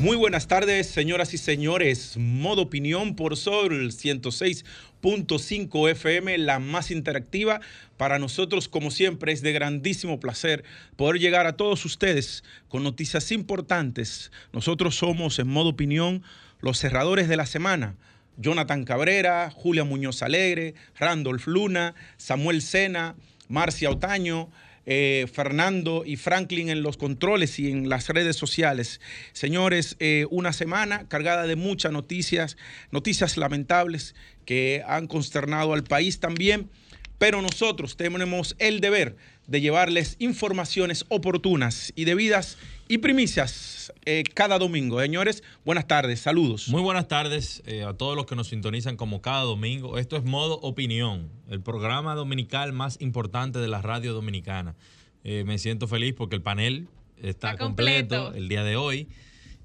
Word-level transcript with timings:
Muy 0.00 0.16
buenas 0.16 0.48
tardes, 0.48 0.86
señoras 0.86 1.34
y 1.34 1.38
señores. 1.38 2.16
Modo 2.16 2.62
opinión 2.62 3.14
por 3.16 3.36
Sol 3.36 3.92
106.5 3.92 5.90
FM, 5.90 6.38
la 6.38 6.58
más 6.58 6.90
interactiva. 6.90 7.60
Para 7.98 8.18
nosotros, 8.18 8.66
como 8.66 8.90
siempre, 8.90 9.32
es 9.32 9.42
de 9.42 9.52
grandísimo 9.52 10.18
placer 10.18 10.64
poder 10.96 11.20
llegar 11.20 11.46
a 11.46 11.58
todos 11.58 11.84
ustedes 11.84 12.44
con 12.70 12.82
noticias 12.82 13.30
importantes. 13.30 14.32
Nosotros 14.54 14.96
somos 14.96 15.38
en 15.38 15.48
modo 15.48 15.68
opinión 15.68 16.22
los 16.60 16.78
cerradores 16.78 17.28
de 17.28 17.36
la 17.36 17.44
semana. 17.44 17.94
Jonathan 18.38 18.84
Cabrera, 18.84 19.50
Julia 19.50 19.84
Muñoz 19.84 20.22
Alegre, 20.22 20.76
Randolph 20.98 21.46
Luna, 21.46 21.94
Samuel 22.16 22.62
Sena, 22.62 23.16
Marcia 23.48 23.90
Otaño, 23.90 24.48
eh, 24.86 25.26
Fernando 25.32 26.04
y 26.04 26.16
Franklin 26.16 26.70
en 26.70 26.82
los 26.82 26.96
controles 26.96 27.58
y 27.58 27.70
en 27.70 27.88
las 27.88 28.08
redes 28.08 28.36
sociales. 28.36 29.00
Señores, 29.32 29.96
eh, 30.00 30.26
una 30.30 30.52
semana 30.52 31.06
cargada 31.08 31.46
de 31.46 31.56
muchas 31.56 31.92
noticias, 31.92 32.56
noticias 32.90 33.36
lamentables 33.36 34.14
que 34.44 34.82
han 34.86 35.06
consternado 35.06 35.74
al 35.74 35.84
país 35.84 36.18
también, 36.18 36.70
pero 37.18 37.42
nosotros 37.42 37.96
tenemos 37.96 38.56
el 38.58 38.80
deber 38.80 39.16
de 39.50 39.60
llevarles 39.60 40.14
informaciones 40.20 41.04
oportunas 41.08 41.92
y 41.96 42.04
debidas 42.04 42.56
y 42.86 42.98
primicias 42.98 43.92
eh, 44.04 44.22
cada 44.32 44.60
domingo. 44.60 45.00
Señores, 45.00 45.42
buenas 45.64 45.88
tardes, 45.88 46.20
saludos. 46.20 46.68
Muy 46.68 46.80
buenas 46.80 47.08
tardes 47.08 47.60
eh, 47.66 47.82
a 47.82 47.92
todos 47.92 48.14
los 48.14 48.26
que 48.26 48.36
nos 48.36 48.46
sintonizan 48.46 48.96
como 48.96 49.20
cada 49.20 49.42
domingo. 49.42 49.98
Esto 49.98 50.16
es 50.16 50.22
Modo 50.22 50.60
Opinión, 50.60 51.28
el 51.48 51.60
programa 51.60 52.14
dominical 52.14 52.72
más 52.72 53.00
importante 53.00 53.58
de 53.58 53.66
la 53.66 53.82
radio 53.82 54.14
dominicana. 54.14 54.76
Eh, 55.24 55.42
me 55.44 55.58
siento 55.58 55.88
feliz 55.88 56.14
porque 56.16 56.36
el 56.36 56.42
panel 56.42 56.86
está, 57.20 57.56
completo 57.56 58.32
el 58.32 58.48
día 58.48 58.62
de 58.62 58.76
hoy. 58.76 59.08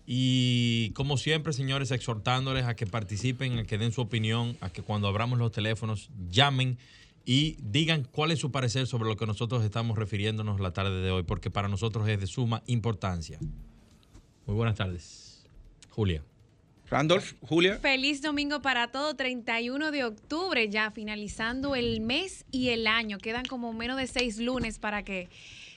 Y 0.07 0.89
como 0.95 1.17
siempre, 1.17 1.53
señores, 1.53 1.91
exhortándoles 1.91 2.65
a 2.65 2.75
que 2.75 2.87
participen, 2.87 3.59
a 3.59 3.65
que 3.65 3.77
den 3.77 3.91
su 3.91 4.01
opinión, 4.01 4.57
a 4.61 4.71
que 4.71 4.81
cuando 4.81 5.07
abramos 5.07 5.37
los 5.37 5.51
teléfonos 5.51 6.09
llamen 6.31 6.79
y 7.25 7.57
digan 7.61 8.07
cuál 8.11 8.31
es 8.31 8.39
su 8.39 8.51
parecer 8.51 8.85
sobre 8.85 9.09
lo 9.09 9.17
que 9.17 9.25
nosotros 9.25 9.63
estamos 9.63 9.97
refiriéndonos 9.97 10.59
la 10.59 10.71
tarde 10.71 11.01
de 11.01 11.11
hoy, 11.11 11.23
porque 11.23 11.49
para 11.49 11.67
nosotros 11.67 12.07
es 12.07 12.19
de 12.19 12.27
suma 12.27 12.61
importancia. 12.67 13.39
Muy 14.45 14.55
buenas 14.55 14.75
tardes. 14.75 15.45
Julia. 15.89 16.23
Randolph, 16.87 17.33
Julia. 17.41 17.79
Feliz 17.79 18.21
domingo 18.21 18.61
para 18.61 18.89
todo, 18.89 19.15
31 19.15 19.89
de 19.89 20.03
octubre, 20.03 20.69
ya 20.69 20.91
finalizando 20.91 21.75
el 21.75 21.99
mes 21.99 22.45
y 22.51 22.69
el 22.69 22.85
año. 22.85 23.17
Quedan 23.17 23.45
como 23.45 23.73
menos 23.73 23.97
de 23.97 24.05
seis 24.05 24.37
lunes 24.37 24.77
para 24.77 25.03
que 25.03 25.29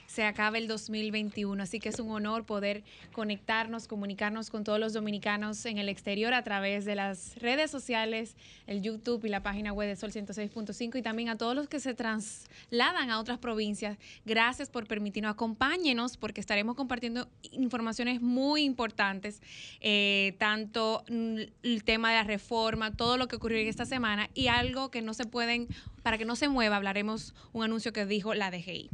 se 0.09 0.25
acaba 0.25 0.59
el 0.59 0.67
2021. 0.67 1.63
Así 1.63 1.79
que 1.79 1.91
es 1.91 2.01
un 2.01 2.11
honor 2.11 2.45
poder 2.45 2.83
conectarnos, 3.13 3.87
comunicarnos 3.87 4.51
con 4.51 4.65
todos 4.65 4.81
los 4.81 4.95
dominicanos 4.95 5.65
en 5.67 5.77
el 5.77 5.89
exterior 5.89 6.33
a 6.33 6.43
través 6.43 6.87
de 6.87 6.95
las 6.95 7.37
redes 7.37 7.71
sociales, 7.71 8.35
el 8.67 8.81
YouTube 8.83 9.25
y 9.27 9.29
la 9.29 9.43
página 9.43 9.73
web 9.73 9.87
de 9.87 9.97
Sol 9.97 10.11
106.5 10.11 10.99
y 10.99 11.03
también 11.03 11.29
a 11.29 11.37
todos 11.37 11.55
los 11.55 11.69
que 11.69 11.79
se 11.79 11.93
trasladan 11.93 13.11
a 13.11 13.21
otras 13.21 13.39
provincias. 13.39 13.99
Gracias 14.25 14.71
por 14.71 14.87
permitirnos, 14.87 15.33
acompáñenos 15.33 16.17
porque 16.17 16.41
estaremos 16.41 16.75
compartiendo 16.75 17.29
informaciones 17.53 18.23
muy 18.23 18.63
importantes, 18.63 19.43
eh, 19.81 20.35
tanto 20.39 21.05
el 21.09 21.85
tema 21.85 22.11
de 22.11 22.17
la 22.17 22.25
reforma, 22.25 22.97
todo 22.97 23.19
lo 23.19 23.29
que 23.29 23.37
ocurrió 23.37 23.59
esta 23.59 23.85
semana 23.85 24.31
y 24.33 24.47
algo 24.47 24.91
que 24.91 25.03
no 25.03 25.13
se 25.13 25.27
pueden, 25.27 25.69
para 26.03 26.17
que 26.17 26.25
no 26.25 26.35
se 26.35 26.49
mueva, 26.49 26.77
hablaremos 26.77 27.35
un 27.53 27.65
anuncio 27.65 27.93
que 27.93 28.07
dijo 28.07 28.33
la 28.33 28.51
DGI. 28.51 28.89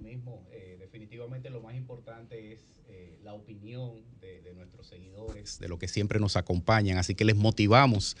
Mismo, 0.00 0.46
eh, 0.50 0.76
definitivamente 0.78 1.50
lo 1.50 1.60
más 1.60 1.74
importante 1.74 2.52
es 2.52 2.60
eh, 2.88 3.18
la 3.22 3.34
opinión 3.34 4.02
de, 4.20 4.40
de, 4.42 4.54
nuestros 4.54 4.86
seguidores, 4.86 5.58
de 5.58 5.68
lo 5.68 5.78
que 5.78 5.88
siempre 5.88 6.18
nos 6.18 6.36
acompañan. 6.36 6.98
Así 6.98 7.14
que 7.14 7.24
les 7.24 7.36
motivamos 7.36 8.16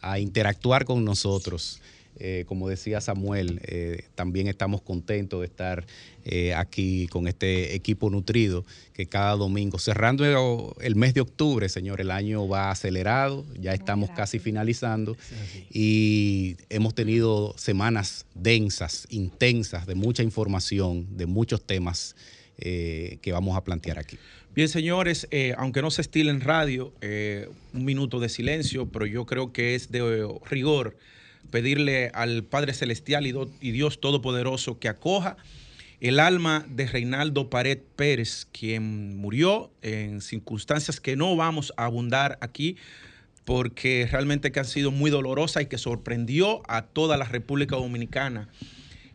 a 0.00 0.18
interactuar 0.18 0.84
con 0.84 1.04
nosotros. 1.04 1.80
Eh, 2.16 2.44
como 2.46 2.68
decía 2.68 3.00
Samuel, 3.00 3.60
eh, 3.64 4.04
también 4.14 4.46
estamos 4.46 4.82
contentos 4.82 5.40
de 5.40 5.46
estar 5.46 5.84
eh, 6.24 6.54
aquí 6.54 7.08
con 7.08 7.26
este 7.26 7.74
equipo 7.74 8.08
nutrido 8.08 8.64
que 8.92 9.06
cada 9.06 9.34
domingo, 9.34 9.78
cerrando 9.78 10.76
el 10.80 10.94
mes 10.94 11.14
de 11.14 11.20
octubre, 11.20 11.68
señor, 11.68 12.00
el 12.00 12.12
año 12.12 12.46
va 12.46 12.70
acelerado, 12.70 13.44
ya 13.58 13.74
estamos 13.74 14.10
casi 14.10 14.38
finalizando 14.38 15.16
y 15.70 16.56
hemos 16.68 16.94
tenido 16.94 17.54
semanas 17.58 18.26
densas, 18.34 19.06
intensas, 19.10 19.86
de 19.86 19.96
mucha 19.96 20.22
información, 20.22 21.16
de 21.16 21.26
muchos 21.26 21.62
temas 21.62 22.14
que 22.56 23.30
vamos 23.32 23.56
a 23.56 23.64
plantear 23.64 23.98
aquí. 23.98 24.16
Bien, 24.54 24.68
señores, 24.68 25.26
aunque 25.56 25.82
no 25.82 25.90
se 25.90 26.02
estile 26.02 26.30
en 26.30 26.40
radio, 26.40 26.92
un 27.72 27.84
minuto 27.84 28.20
de 28.20 28.28
silencio, 28.28 28.86
pero 28.86 29.06
yo 29.06 29.26
creo 29.26 29.52
que 29.52 29.74
es 29.74 29.90
de 29.90 30.28
rigor 30.48 30.96
pedirle 31.50 32.10
al 32.14 32.44
Padre 32.44 32.74
Celestial 32.74 33.26
y, 33.26 33.70
Dios 33.70 34.00
Todopoderoso 34.00 34.78
que 34.78 34.88
acoja 34.88 35.36
el 36.00 36.20
alma 36.20 36.66
de 36.68 36.86
Reinaldo 36.86 37.48
Pared 37.48 37.78
Pérez, 37.96 38.46
quien 38.52 39.16
murió 39.16 39.70
en 39.80 40.20
circunstancias 40.20 41.00
que 41.00 41.16
no 41.16 41.34
vamos 41.36 41.72
a 41.76 41.86
abundar 41.86 42.36
aquí, 42.40 42.76
porque 43.44 44.08
realmente 44.10 44.52
que 44.52 44.60
han 44.60 44.66
sido 44.66 44.90
muy 44.90 45.10
dolorosas 45.10 45.62
y 45.62 45.66
que 45.66 45.78
sorprendió 45.78 46.62
a 46.68 46.82
toda 46.82 47.16
la 47.16 47.24
República 47.24 47.76
Dominicana. 47.76 48.48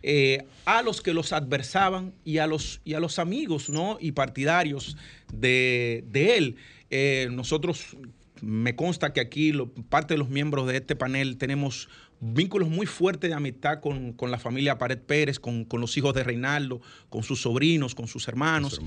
Eh, 0.01 0.45
a 0.65 0.81
los 0.81 1.01
que 1.01 1.13
los 1.13 1.33
adversaban 1.33 2.13
y 2.23 2.37
a 2.37 2.47
los, 2.47 2.79
y 2.85 2.93
a 2.93 3.01
los 3.01 3.19
amigos 3.19 3.69
¿no? 3.69 3.97
y 3.99 4.13
partidarios 4.13 4.95
de, 5.33 6.05
él. 6.13 6.55
Eh, 6.89 7.27
nosotros, 7.31 7.97
me 8.41 8.75
consta 8.75 9.13
que 9.13 9.19
aquí 9.19 9.53
parte 9.89 10.13
de 10.13 10.17
los 10.17 10.29
miembros 10.29 10.67
de 10.67 10.77
este 10.77 10.95
panel 10.95 11.37
tenemos 11.37 11.89
vínculos 12.21 12.69
muy 12.69 12.85
fuertes 12.85 13.29
de 13.29 13.35
amistad 13.35 13.79
con, 13.79 14.15
la 14.29 14.37
familia 14.37 14.77
Pared 14.77 14.99
Pérez, 14.99 15.39
con, 15.39 15.67
los 15.71 15.97
hijos 15.97 16.13
de 16.13 16.23
Reinaldo, 16.23 16.81
con 17.09 17.23
sus 17.23 17.41
sobrinos, 17.41 17.95
con 17.95 18.07
sus 18.07 18.27
hermanos. 18.27 18.81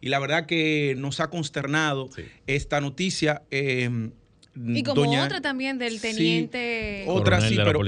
Y 0.00 0.08
la 0.08 0.18
verdad 0.18 0.46
que 0.46 0.94
nos 0.96 1.20
ha 1.20 1.28
consternado 1.28 2.08
esta 2.46 2.80
noticia. 2.80 3.42
Eh, 3.50 4.10
y 4.56 4.82
como 4.82 5.22
otra 5.22 5.40
también 5.40 5.78
del 5.78 6.00
teniente. 6.00 7.04
otra 7.06 7.40
sí, 7.40 7.56
pero, 7.56 7.80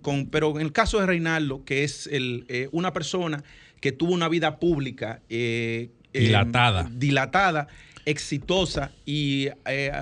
con, 0.00 0.26
pero 0.26 0.58
en 0.58 0.64
el 0.64 0.72
caso 0.72 1.00
de 1.00 1.06
Reinaldo, 1.06 1.64
que 1.64 1.84
es 1.84 2.06
el, 2.06 2.46
eh, 2.48 2.68
una 2.72 2.92
persona 2.92 3.44
que 3.80 3.92
tuvo 3.92 4.14
una 4.14 4.28
vida 4.28 4.58
pública 4.58 5.20
eh, 5.28 5.90
dilatada. 6.12 6.90
dilatada, 6.90 7.68
exitosa, 8.06 8.92
y 9.04 9.48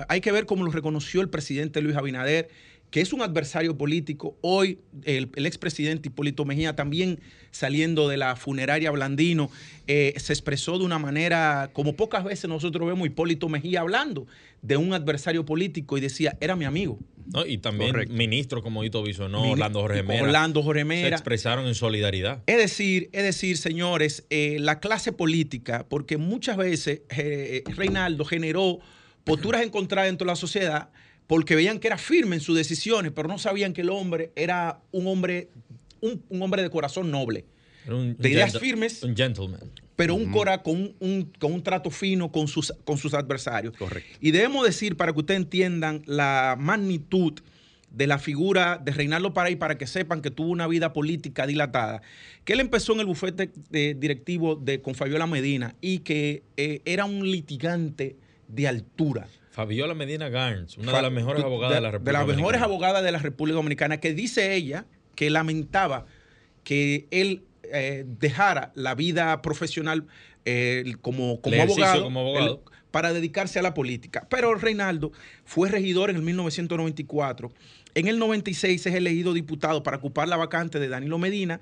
hay 0.07 0.21
que 0.21 0.31
ver 0.31 0.45
cómo 0.45 0.63
lo 0.63 0.71
reconoció 0.71 1.19
el 1.21 1.29
presidente 1.29 1.81
Luis 1.81 1.97
Abinader 1.97 2.49
que 2.89 3.01
es 3.01 3.13
un 3.13 3.21
adversario 3.21 3.77
político. 3.77 4.37
Hoy 4.41 4.79
el, 5.03 5.29
expresidente 5.45 6.09
Hipólito 6.09 6.45
Mejía 6.45 6.75
también 6.75 7.19
saliendo 7.51 8.07
de 8.07 8.17
la 8.17 8.35
funeraria 8.35 8.91
Blandino 8.91 9.49
eh, 9.87 10.13
se 10.17 10.33
expresó 10.33 10.77
de 10.77 10.85
una 10.85 10.99
manera 10.99 11.71
como 11.73 11.95
pocas 11.95 12.23
veces 12.23 12.49
nosotros 12.49 12.87
vemos 12.87 13.07
Hipólito 13.07 13.49
Mejía 13.49 13.81
hablando 13.81 14.27
de 14.61 14.77
un 14.77 14.93
adversario 14.93 15.45
político 15.45 15.97
y 15.97 16.01
decía, 16.01 16.37
era 16.39 16.55
mi 16.55 16.65
amigo. 16.65 16.97
y 17.45 17.57
también 17.57 17.95
ministros 18.09 18.63
como 18.63 18.83
Hito 18.83 19.03
Bisonó, 19.03 19.51
Orlando 19.51 19.81
Jorge 19.81 20.03
Mera. 20.03 20.23
Orlando 20.23 20.63
Jorge 20.63 20.85
Mera. 20.85 21.09
Se 21.09 21.13
expresaron 21.15 21.67
en 21.67 21.75
solidaridad. 21.75 22.43
Es 22.47 22.57
decir, 22.57 23.09
es 23.11 23.23
decir, 23.23 23.57
señores, 23.57 24.25
eh, 24.29 24.57
la 24.59 24.79
clase 24.79 25.11
política, 25.11 25.85
porque 25.89 26.17
muchas 26.17 26.57
veces 26.57 27.01
eh, 27.09 27.63
Reinaldo 27.75 28.25
generó 28.25 28.79
posturas 29.23 29.63
encontradas 29.63 30.07
dentro 30.07 30.25
de 30.25 30.31
la 30.31 30.35
sociedad 30.35 30.89
porque 31.27 31.55
veían 31.55 31.79
que 31.79 31.87
era 31.87 31.97
firme 31.97 32.35
en 32.35 32.41
sus 32.41 32.55
decisiones, 32.55 33.11
pero 33.15 33.27
no 33.27 33.37
sabían 33.37 33.73
que 33.73 33.81
el 33.81 33.89
hombre 33.89 34.31
era 34.35 34.81
un 34.91 35.07
hombre, 35.07 35.49
un, 36.01 36.21
hombre 36.41 36.61
de 36.61 36.69
corazón 36.69 37.11
noble. 37.11 37.45
de 37.85 38.29
ideas 38.29 38.57
firmes. 38.59 39.03
Un 39.03 39.15
gentleman. 39.15 39.59
Pero 39.95 40.13
un 40.15 40.29
cora 40.29 40.61
con 40.61 40.93
un, 40.99 41.31
con 41.39 41.53
un 41.53 41.63
trato 41.63 41.89
fino 41.89 42.29
con 42.31 42.47
sus, 42.47 42.73
con 42.83 42.97
sus 42.97 43.13
adversarios. 43.13 43.75
Correcto. 43.77 44.17
Y 44.19 44.31
debemos 44.31 44.65
decir, 44.65 44.97
para 44.97 45.13
que 45.13 45.19
ustedes 45.19 45.39
entiendan 45.39 46.03
la 46.05 46.57
magnitud 46.59 47.39
de 47.95 48.07
la 48.07 48.19
figura 48.19 48.77
de 48.83 48.91
Reinaldo 48.91 49.33
Paray, 49.33 49.55
para 49.55 49.77
que 49.77 49.87
sepan 49.87 50.21
que 50.21 50.31
tuvo 50.31 50.49
una 50.49 50.67
vida 50.67 50.91
política 50.91 51.47
dilatada, 51.47 52.01
que 52.43 52.53
él 52.53 52.59
empezó 52.59 52.93
en 52.93 52.99
el 52.99 53.05
bufete 53.05 53.51
directivo 53.71 54.57
de, 54.57 54.81
con 54.81 54.95
Fabiola 54.95 55.27
Medina 55.27 55.75
y 55.79 55.99
que 55.99 56.43
eh, 56.57 56.81
era 56.83 57.05
un 57.05 57.31
litigante 57.31 58.17
de 58.49 58.67
altura. 58.67 59.27
Fabiola 59.55 59.93
Medina 59.93 60.27
Garns, 60.27 60.77
una 60.77 60.91
de 60.97 61.01
las 61.01 61.11
mejores 61.13 61.41
abogadas 61.41 61.75
de, 61.75 61.81
la 61.81 61.91
República 61.91 62.11
De 62.11 62.17
las 62.17 62.27
mejores 62.27 62.59
Dominicana. 62.59 62.65
abogadas 62.65 63.03
de 63.05 63.11
la 63.13 63.19
República 63.19 63.55
Dominicana, 63.55 63.99
que 64.01 64.13
dice 64.13 64.53
ella 64.53 64.85
que 65.15 65.29
lamentaba 65.29 66.05
que 66.65 67.07
él 67.09 67.43
eh, 67.71 68.03
dejara 68.05 68.73
la 68.75 68.95
vida 68.95 69.41
profesional 69.41 70.07
eh, 70.43 70.95
como, 71.01 71.39
como 71.39 71.61
abogado, 71.61 72.03
como 72.03 72.19
abogado. 72.19 72.61
él- 72.65 72.71
para 72.91 73.13
dedicarse 73.13 73.59
a 73.59 73.61
la 73.61 73.73
política. 73.73 74.27
Pero 74.29 74.55
Reinaldo 74.55 75.13
fue 75.45 75.69
regidor 75.69 76.09
en 76.09 76.17
el 76.17 76.21
1994. 76.21 77.51
En 77.93 78.07
el 78.07 78.19
96 78.19 78.85
es 78.85 78.93
elegido 78.93 79.33
diputado 79.33 79.83
para 79.83 79.97
ocupar 79.97 80.27
la 80.27 80.35
vacante 80.37 80.79
de 80.79 80.89
Danilo 80.89 81.17
Medina. 81.17 81.59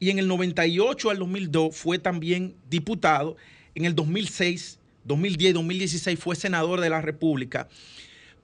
Y 0.00 0.10
en 0.10 0.18
el 0.18 0.26
98 0.28 1.10
al 1.10 1.18
2002 1.18 1.76
fue 1.76 1.98
también 2.00 2.56
diputado. 2.68 3.36
En 3.74 3.84
el 3.84 3.94
2006, 3.94 4.78
2010, 5.06 5.54
2016 5.54 6.18
fue 6.18 6.36
senador 6.36 6.80
de 6.80 6.90
la 6.90 7.00
República. 7.00 7.68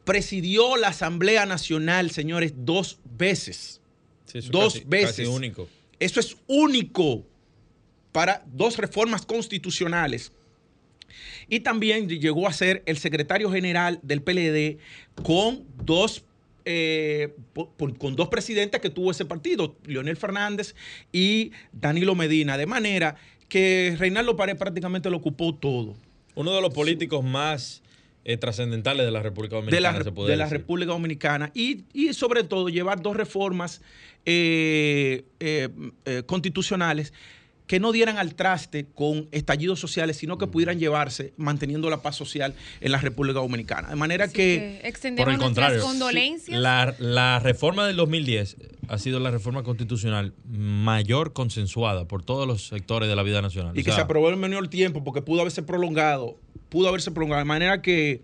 Presidió 0.05 0.77
la 0.77 0.89
Asamblea 0.89 1.47
Nacional, 1.47 2.11
señores, 2.11 2.55
dos 2.57 2.99
veces. 3.17 3.81
Sí, 4.27 4.39
eso 4.39 4.47
es 4.47 4.51
dos 4.51 4.75
casi- 4.75 4.85
veces. 4.87 5.17
casi 5.17 5.27
único. 5.27 5.69
Eso 6.01 6.21
es 6.21 6.37
único 6.49 7.25
para 8.11 8.45
dos 8.53 8.77
reformas 8.79 9.25
constitucionales. 9.25 10.33
Y 11.49 11.61
también 11.61 12.09
llegó 12.09 12.49
a 12.49 12.53
ser 12.53 12.83
el 12.87 12.97
secretario 12.99 13.51
general 13.51 14.01
del 14.03 14.23
PLD 14.23 14.79
con 15.23 15.65
dos, 15.85 16.25
eh, 16.65 17.35
por- 17.53 17.97
con 17.99 18.17
dos 18.17 18.29
presidentes 18.29 18.81
que 18.81 18.91
tuvo 18.91 19.11
ese 19.11 19.25
partido, 19.25 19.77
Leonel 19.85 20.17
Fernández 20.17 20.75
y 21.13 21.53
Danilo 21.73 22.15
Medina. 22.15 22.57
De 22.57 22.67
manera 22.67 23.17
que 23.49 23.95
Reinaldo 23.99 24.37
Pared 24.37 24.57
prácticamente 24.57 25.11
lo 25.11 25.19
ocupó 25.19 25.55
todo. 25.55 25.95
Uno 26.35 26.55
de 26.55 26.61
los 26.61 26.73
políticos 26.73 27.25
más 27.25 27.83
eh, 28.25 28.37
trascendentales 28.37 29.05
de 29.05 29.13
la 29.13 29.23
República 29.23 29.57
de 29.57 29.63
Dominicana, 29.63 29.99
la, 29.99 30.05
se 30.05 30.13
puede 30.13 30.31
de 30.31 30.37
la 30.37 30.45
decir. 30.45 30.59
República 30.59 30.93
Dominicana 30.93 31.51
y, 31.55 31.85
y 31.93 32.13
sobre 32.15 32.45
todo 32.45 32.69
llevar 32.69 33.03
dos 33.03 33.17
reformas 33.17 33.81
eh, 34.25 35.25
eh, 35.41 35.69
eh, 36.05 36.23
constitucionales 36.25 37.13
que 37.73 37.81
no 37.81 37.91
dieran 37.91 38.19
al 38.19 38.35
traste 38.35 38.85
con 38.95 39.29
estallidos 39.33 39.81
sociales, 39.81 40.19
sino 40.19 40.37
Mm. 40.37 40.39
que 40.41 40.47
pudieran 40.47 40.79
llevarse 40.79 41.33
manteniendo 41.39 41.89
la 41.89 42.03
paz 42.03 42.17
social 42.17 42.53
en 42.83 42.93
la 42.93 42.99
República 42.99 43.39
Dominicana. 43.39 43.89
De 43.89 43.97
manera 43.97 44.27
Así 44.27 44.35
que, 44.35 44.79
que 44.83 44.89
extendemos 44.89 45.25
Por 45.25 45.33
el 45.33 45.41
contrario, 45.41 45.81
condolencias. 45.81 46.61
La, 46.61 46.95
la 46.99 47.39
reforma 47.39 47.87
del 47.87 47.97
2010 47.97 48.59
ha 48.89 48.99
sido 48.99 49.21
la 49.21 49.31
reforma 49.31 49.63
constitucional 49.63 50.35
mayor 50.47 51.33
consensuada 51.33 52.07
por 52.07 52.23
todos 52.23 52.47
los 52.47 52.67
sectores 52.67 53.09
de 53.09 53.17
la 53.17 53.23
vida 53.23 53.41
nacional. 53.41 53.73
y 53.75 53.81
O 53.81 53.85
que 53.85 53.93
se 53.93 54.01
aprobó 54.03 54.29
en 54.31 54.39
menor 54.39 54.69
tiempo 54.69 55.03
porque 55.03 55.23
pudo 55.23 55.41
haberse 55.41 55.63
prolongado, 55.63 56.39
pudo 56.69 56.89
haberse 56.89 57.11
prolongado. 57.11 57.39
De 57.39 57.47
manera 57.47 57.81
que 57.81 58.23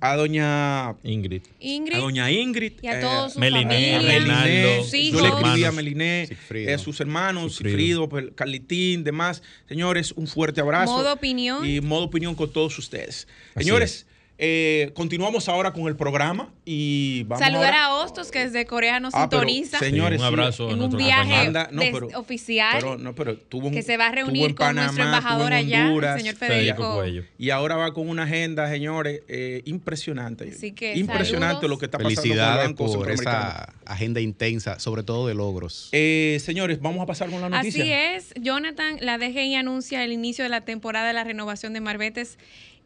a 0.00 0.16
doña, 0.16 0.96
Ingrid. 1.04 1.42
Ingrid 1.60 1.96
a 1.96 1.98
doña 1.98 2.30
Ingrid, 2.30 2.72
y 2.80 2.86
a 2.86 2.98
eh, 2.98 3.00
todos 3.02 3.32
sus 3.34 3.40
Meliné, 3.40 3.96
a 3.96 4.00
Meliné, 4.00 4.82
sus 4.82 4.92
yo 4.92 5.20
le 5.20 5.28
escribí 5.28 5.64
a 5.64 5.68
hermanos. 5.68 5.74
Meliné, 5.74 6.28
eh, 6.50 6.78
sus 6.78 7.00
hermanos. 7.00 7.56
Sigfrido, 7.56 8.08
pues, 8.08 8.26
Carlitín, 8.34 9.04
demás. 9.04 9.42
Señores, 9.68 10.12
un 10.12 10.26
fuerte 10.26 10.60
abrazo. 10.60 10.92
Modo 10.92 11.12
opinión. 11.12 11.68
Y 11.68 11.80
modo 11.80 12.04
opinión 12.04 12.34
con 12.34 12.50
todos 12.50 12.78
ustedes. 12.78 13.28
Así 13.54 13.64
Señores, 13.64 14.06
eh, 14.42 14.90
continuamos 14.94 15.48
ahora 15.50 15.72
con 15.74 15.86
el 15.86 15.96
programa 15.96 16.50
y 16.64 17.24
vamos 17.24 17.44
Saludar 17.44 17.74
ahora- 17.74 17.84
a 17.84 17.94
Hostos, 18.04 18.30
que 18.30 18.38
desde 18.38 18.64
Corea 18.64 18.98
nos 18.98 19.14
Ah, 19.14 19.28
pero, 19.28 19.42
sintoniza 19.42 19.78
señores, 19.78 20.18
Sí, 20.18 20.26
un 20.26 20.28
sí, 20.32 20.34
abrazo 20.40 20.64
a 20.64 20.66
en 20.68 20.72
un 20.72 20.78
nuestro 20.80 20.98
viaje 20.98 21.20
compañero. 21.20 21.46
Anda, 21.46 21.68
no, 21.72 21.80
des- 21.82 21.92
pero- 21.92 22.06
oficial. 22.18 22.72
Pero, 22.80 22.96
no, 22.96 23.14
pero 23.14 23.36
tuvo 23.36 23.66
un- 23.68 23.74
que 23.74 23.82
se 23.82 23.98
va 23.98 24.06
a 24.06 24.12
reunir 24.12 24.54
con 24.54 24.74
nuestro 24.76 24.96
Panamá, 24.96 25.16
embajador 25.18 25.46
tuvo 25.50 25.58
en 25.58 25.66
allá, 25.66 25.84
Honduras, 25.86 26.14
el 26.16 26.20
señor 26.22 26.36
Federico. 26.36 27.02
Y 27.38 27.50
ahora 27.50 27.76
va 27.76 27.92
con 27.92 28.08
una 28.08 28.22
agenda, 28.22 28.66
señores, 28.70 29.20
eh, 29.28 29.60
impresionante. 29.66 30.50
Así 30.56 30.72
que 30.72 30.96
impresionante 30.96 31.56
saludos. 31.56 31.70
lo 31.70 31.78
que 31.78 31.84
está 31.84 31.98
pasando 31.98 32.14
con 32.22 32.24
el 32.24 32.32
Felicidades 32.32 32.66
Banco 32.66 32.92
por 32.94 33.10
esa 33.10 33.74
agenda 33.84 34.20
intensa, 34.22 34.78
sobre 34.78 35.02
todo 35.02 35.26
de 35.28 35.34
logros. 35.34 35.90
Eh, 35.92 36.38
señores, 36.42 36.80
vamos 36.80 37.02
a 37.02 37.06
pasar 37.06 37.28
con 37.28 37.42
la 37.42 37.50
noticia. 37.50 37.82
Así 37.82 37.92
es, 37.92 38.32
Jonathan, 38.40 38.96
la 39.00 39.18
DGI 39.18 39.54
anuncia 39.56 40.02
el 40.02 40.12
inicio 40.12 40.44
de 40.44 40.48
la 40.48 40.62
temporada 40.62 41.08
de 41.08 41.12
la 41.12 41.24
renovación 41.24 41.74
de 41.74 41.80
Marbetes 41.82 42.38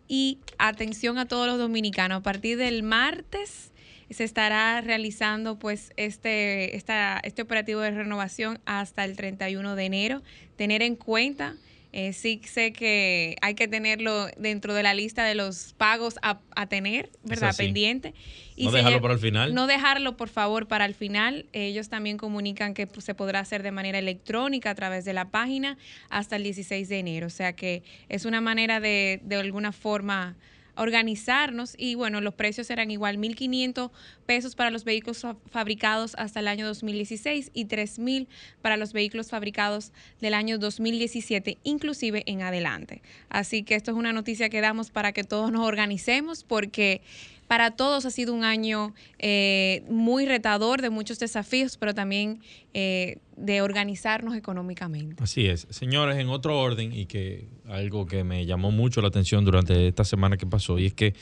y 0.09 0.39
atención 0.59 1.19
a 1.19 1.27
todos 1.27 1.47
los 1.47 1.59
dominicanos. 1.59 2.19
A 2.19 2.23
partir 2.23 2.57
del 2.57 2.83
martes 2.83 3.73
se 4.11 4.25
estará 4.25 4.81
realizando 4.81 5.59
pues 5.59 5.93
este, 5.97 6.77
esta, 6.77 7.21
este 7.23 7.43
operativo 7.43 7.81
de 7.81 7.91
renovación 7.91 8.61
hasta 8.65 9.05
el 9.05 9.17
31 9.17 9.77
de 9.77 9.85
enero. 9.85 10.23
Tener 10.57 10.83
en 10.83 10.97
cuenta, 10.97 11.57
eh, 11.97 12.13
sí 12.13 12.41
sé 12.45 12.73
que 12.73 13.37
hay 13.41 13.55
que 13.55 13.69
tenerlo 13.69 14.27
dentro 14.37 14.75
de 14.75 14.83
la 14.83 14.95
lista 14.95 15.23
de 15.23 15.37
los 15.37 15.75
pagos 15.75 16.17
a, 16.23 16.41
a 16.57 16.67
tener, 16.67 17.09
¿verdad? 17.23 17.55
Pendiente. 17.57 18.15
No 18.59 18.73
dejarlo 18.73 19.01
para 19.01 19.15
el 19.15 19.21
final. 19.21 19.55
No 19.55 19.69
dejarlo, 19.69 20.17
por 20.17 20.29
favor, 20.29 20.67
para 20.67 20.87
el 20.87 20.95
final. 20.95 21.47
Ellos 21.53 21.91
también 21.91 22.17
comunican 22.17 22.75
que 22.75 22.89
pues, 22.89 23.05
se 23.05 23.15
podrá 23.15 23.39
hacer 23.39 23.63
de 23.63 23.71
manera 23.71 24.01
electrónica 24.01 24.71
a 24.71 24.75
través 24.75 25.05
de 25.05 25.13
la 25.13 25.31
página 25.31 25.79
hasta 26.11 26.35
el 26.35 26.43
16 26.43 26.89
de 26.89 26.99
enero. 26.99 27.29
O 27.29 27.31
sea 27.31 27.53
que 27.53 27.85
es 28.09 28.25
una 28.25 28.41
manera 28.41 28.81
de, 28.81 29.21
de 29.23 29.37
alguna 29.37 29.71
forma 29.71 30.35
organizarnos 30.77 31.75
y 31.79 31.95
bueno, 31.95 32.21
los 32.21 32.35
precios 32.35 32.67
serán 32.67 32.91
igual 32.91 33.19
1.500 33.19 33.91
pesos 34.27 34.55
para 34.55 34.71
los 34.71 34.85
vehículos 34.85 35.21
fa- 35.21 35.37
fabricados 35.51 36.15
hasta 36.19 36.41
el 36.41 36.49
año 36.49 36.67
2016 36.67 37.51
y 37.55 37.67
3.000 37.67 38.27
para 38.63 38.77
los 38.77 38.93
vehículos 38.93 39.31
fabricados 39.31 39.93
del 40.21 40.35
año 40.35 40.59
2017, 40.59 41.59
inclusive 41.65 42.23
en 42.27 42.43
adelante. 42.43 43.03
Así 43.29 43.63
que 43.63 43.75
esto 43.75 43.91
es 43.91 43.97
una 43.97 44.13
noticia 44.13 44.49
que 44.49 44.61
damos 44.61 44.91
para 44.91 45.13
que 45.13 45.25
todos 45.25 45.53
nos 45.53 45.67
organicemos 45.67 46.45
porque 46.45 47.03
para 47.47 47.73
todos 47.73 48.05
ha 48.07 48.11
sido 48.11 48.33
un 48.33 48.45
año 48.45 48.95
eh, 49.19 49.85
muy 49.89 50.27
retador, 50.27 50.83
de 50.83 50.91
muchos 50.91 51.19
desafíos, 51.19 51.77
pero 51.77 51.95
también 51.95 52.41
eh, 52.73 53.19
de 53.37 53.63
organizarnos 53.63 54.37
económicamente. 54.37 55.23
Así 55.23 55.47
es. 55.47 55.67
Señores, 55.71 56.19
en 56.19 56.29
otro 56.29 56.59
orden, 56.59 56.93
y 56.93 57.07
que 57.07 57.47
algo 57.69 58.07
que 58.07 58.25
me 58.25 58.47
llamó 58.47 58.71
mucho 58.71 59.01
la 59.01 59.09
atención 59.09 59.45
durante 59.45 59.89
esta 59.89 60.05
semana 60.05 60.37
que 60.37 60.47
pasó, 60.47 60.79
y 60.79 60.87
es 60.87 60.95
que 60.95 61.15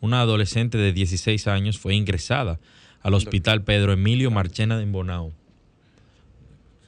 una 0.00 0.20
adolescente 0.20 0.78
de 0.78 0.92
16 0.92 1.46
años 1.46 1.78
fue 1.78 1.94
ingresada 1.94 2.58
al 3.02 3.14
hospital 3.14 3.62
Pedro 3.62 3.92
Emilio 3.92 4.30
Marchena 4.30 4.76
de 4.76 4.82
Embonao. 4.84 5.32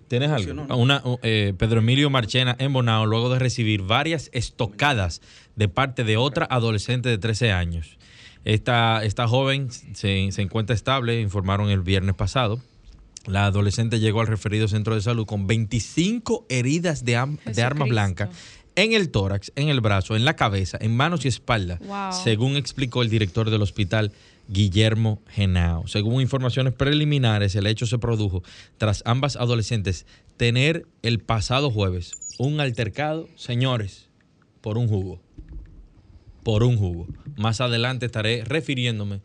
¿Tienes 0.09 0.31
algo? 0.31 0.77
Una, 0.77 1.03
eh, 1.23 1.55
Pedro 1.57 1.79
Emilio 1.79 2.11
Marchena 2.11 2.55
en 2.59 2.75
Bonao, 2.75 3.07
luego 3.07 3.31
de 3.31 3.39
recibir 3.39 3.81
varias 3.81 4.29
estocadas 4.35 5.23
de 5.57 5.69
parte 5.69 6.05
de 6.05 6.19
otra 6.19 6.47
adolescente 6.51 7.09
de 7.09 7.17
13 7.17 7.53
años. 7.53 7.97
Esta, 8.45 9.05
esta 9.05 9.29
joven 9.29 9.69
se, 9.71 10.31
se 10.33 10.43
encuentra 10.43 10.75
estable, 10.75 11.21
informaron 11.21 11.71
el 11.71 11.81
viernes 11.83 12.15
pasado. 12.15 12.61
La 13.27 13.47
adolescente 13.47 14.01
llegó 14.01 14.21
al 14.21 14.27
referido 14.27 14.67
centro 14.67 14.95
de 14.97 15.01
salud 15.01 15.27
con 15.27 15.47
25 15.47 16.47
heridas 16.49 17.05
de, 17.05 17.17
am- 17.17 17.39
de 17.45 17.63
arma 17.63 17.85
blanca 17.85 18.31
en 18.75 18.95
el 18.95 19.11
tórax, 19.11 19.53
en 19.55 19.69
el 19.69 19.81
brazo, 19.81 20.17
en 20.17 20.25
la 20.25 20.35
cabeza, 20.35 20.79
en 20.81 20.97
manos 20.97 21.25
y 21.25 21.29
espalda, 21.29 21.79
Wow. 21.87 22.13
según 22.25 22.57
explicó 22.57 23.03
el 23.03 23.11
director 23.11 23.51
del 23.51 23.63
hospital 23.63 24.11
Guillermo 24.49 25.21
Genao. 25.29 25.87
Según 25.87 26.21
informaciones 26.21 26.73
preliminares, 26.73 27.55
el 27.55 27.67
hecho 27.69 27.87
se 27.87 27.99
produjo 27.99 28.43
tras 28.79 29.03
ambas 29.07 29.37
adolescentes 29.37 30.05
tener 30.37 30.87
el 31.03 31.21
pasado 31.21 31.71
jueves 31.71 32.13
un 32.39 32.61
altercado, 32.61 33.29
señores, 33.37 34.09
por 34.63 34.79
un 34.79 34.89
jugo. 34.89 35.21
Por 36.43 36.63
un 36.65 36.77
jugo. 36.77 37.07
Más 37.37 37.61
adelante 37.61 38.07
estaré 38.07 38.45
refiriéndome 38.45 39.21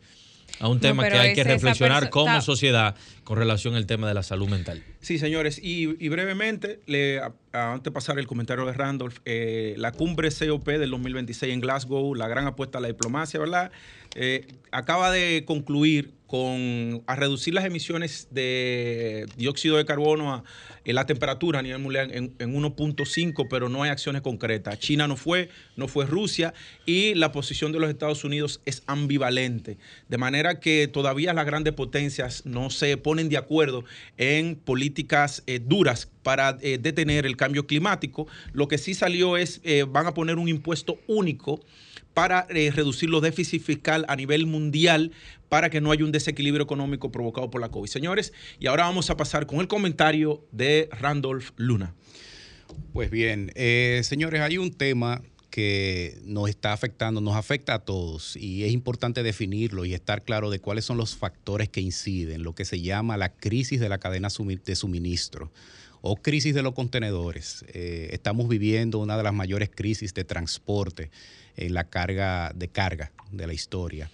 a 0.60 0.68
un 0.68 0.76
No, 0.78 0.80
tema 0.80 1.08
que 1.08 1.16
hay 1.18 1.34
que 1.34 1.44
reflexionar 1.44 2.10
como 2.10 2.40
sociedad 2.40 2.96
con 3.22 3.38
relación 3.38 3.74
al 3.76 3.86
tema 3.86 4.08
de 4.08 4.14
la 4.14 4.22
salud 4.24 4.48
mental. 4.48 4.82
Sí, 5.00 5.18
señores, 5.18 5.60
y, 5.62 5.94
y 6.04 6.08
brevemente, 6.08 6.80
le, 6.86 7.20
a- 7.20 7.32
a- 7.52 7.72
antes 7.74 7.84
de 7.84 7.90
pasar 7.92 8.18
el 8.18 8.26
comentario 8.26 8.64
de 8.66 8.72
Randolph, 8.72 9.18
eh, 9.24 9.74
la 9.78 9.92
cumbre 9.92 10.30
COP 10.30 10.66
del 10.66 10.90
2026 10.90 11.52
en 11.52 11.60
Glasgow, 11.60 12.14
la 12.14 12.26
gran 12.28 12.46
apuesta 12.46 12.78
a 12.78 12.80
la 12.80 12.88
diplomacia, 12.88 13.38
¿verdad? 13.38 13.70
Eh, 14.16 14.46
acaba 14.72 15.12
de 15.12 15.44
concluir 15.46 16.12
con 16.28 17.02
a 17.06 17.16
reducir 17.16 17.54
las 17.54 17.64
emisiones 17.64 18.28
de 18.30 19.26
dióxido 19.36 19.78
de 19.78 19.86
carbono 19.86 20.32
a, 20.32 20.44
en 20.84 20.94
la 20.94 21.06
temperatura 21.06 21.58
a 21.58 21.62
nivel 21.62 21.80
mundial 21.80 22.10
en, 22.12 22.34
en 22.38 22.54
1.5, 22.54 23.46
pero 23.50 23.68
no 23.68 23.82
hay 23.82 23.90
acciones 23.90 24.22
concretas. 24.22 24.78
China 24.78 25.08
no 25.08 25.16
fue, 25.16 25.48
no 25.76 25.88
fue 25.88 26.06
Rusia 26.06 26.52
y 26.86 27.14
la 27.14 27.32
posición 27.32 27.72
de 27.72 27.80
los 27.80 27.88
Estados 27.88 28.24
Unidos 28.24 28.60
es 28.66 28.82
ambivalente, 28.86 29.78
de 30.08 30.18
manera 30.18 30.60
que 30.60 30.86
todavía 30.86 31.32
las 31.32 31.46
grandes 31.46 31.72
potencias 31.72 32.44
no 32.44 32.70
se 32.70 32.96
ponen 32.98 33.30
de 33.30 33.38
acuerdo 33.38 33.84
en 34.18 34.56
políticas 34.56 35.42
eh, 35.46 35.60
duras 35.64 36.10
para 36.22 36.58
eh, 36.60 36.76
detener 36.78 37.24
el 37.24 37.36
cambio 37.38 37.66
climático. 37.66 38.26
Lo 38.52 38.68
que 38.68 38.76
sí 38.76 38.92
salió 38.92 39.38
es, 39.38 39.62
eh, 39.64 39.86
van 39.88 40.06
a 40.06 40.12
poner 40.12 40.36
un 40.36 40.48
impuesto 40.48 40.98
único 41.06 41.60
para 42.18 42.48
eh, 42.50 42.72
reducir 42.74 43.08
los 43.08 43.22
déficits 43.22 43.64
fiscal 43.64 44.04
a 44.08 44.16
nivel 44.16 44.44
mundial 44.44 45.12
para 45.48 45.70
que 45.70 45.80
no 45.80 45.92
haya 45.92 46.04
un 46.04 46.10
desequilibrio 46.10 46.64
económico 46.64 47.12
provocado 47.12 47.48
por 47.48 47.60
la 47.60 47.68
COVID. 47.68 47.88
Señores, 47.88 48.32
y 48.58 48.66
ahora 48.66 48.86
vamos 48.86 49.08
a 49.08 49.16
pasar 49.16 49.46
con 49.46 49.60
el 49.60 49.68
comentario 49.68 50.44
de 50.50 50.88
Randolph 51.00 51.50
Luna. 51.54 51.94
Pues 52.92 53.12
bien, 53.12 53.52
eh, 53.54 54.00
señores, 54.02 54.40
hay 54.40 54.58
un 54.58 54.72
tema 54.72 55.22
que 55.48 56.18
nos 56.24 56.48
está 56.48 56.72
afectando, 56.72 57.20
nos 57.20 57.36
afecta 57.36 57.74
a 57.74 57.78
todos 57.84 58.34
y 58.34 58.64
es 58.64 58.72
importante 58.72 59.22
definirlo 59.22 59.84
y 59.84 59.94
estar 59.94 60.24
claro 60.24 60.50
de 60.50 60.58
cuáles 60.58 60.84
son 60.84 60.96
los 60.96 61.14
factores 61.14 61.68
que 61.68 61.80
inciden, 61.80 62.42
lo 62.42 62.52
que 62.52 62.64
se 62.64 62.80
llama 62.80 63.16
la 63.16 63.32
crisis 63.32 63.78
de 63.78 63.88
la 63.88 63.98
cadena 63.98 64.26
de 64.64 64.74
suministro 64.74 65.52
o 66.00 66.16
crisis 66.16 66.54
de 66.54 66.62
los 66.62 66.74
contenedores. 66.74 67.64
Eh, 67.68 68.10
estamos 68.12 68.48
viviendo 68.48 68.98
una 68.98 69.16
de 69.16 69.22
las 69.22 69.34
mayores 69.34 69.70
crisis 69.74 70.14
de 70.14 70.24
transporte 70.24 71.10
en 71.56 71.74
la 71.74 71.84
carga 71.84 72.52
de 72.54 72.68
carga 72.68 73.12
de 73.30 73.46
la 73.46 73.52
historia. 73.52 74.10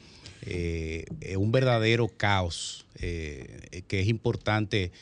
Eh, 0.47 1.07
un 1.39 1.53
verdadero 1.53 2.09
caos 2.09 2.87
eh, 3.01 3.83
que 3.89 4.01
es 4.01 4.09
importante 4.09 4.93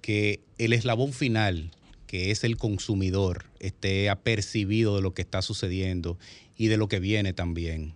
que 0.00 0.40
el 0.58 0.72
eslabón 0.72 1.12
final 1.12 1.70
que 2.06 2.32
es 2.32 2.42
el 2.42 2.56
consumidor, 2.56 3.44
esté 3.60 4.10
apercibido 4.10 4.96
de 4.96 5.02
lo 5.02 5.14
que 5.14 5.22
está 5.22 5.42
sucediendo 5.42 6.18
y 6.56 6.66
de 6.66 6.76
lo 6.76 6.88
que 6.88 6.98
viene 6.98 7.32
también. 7.32 7.94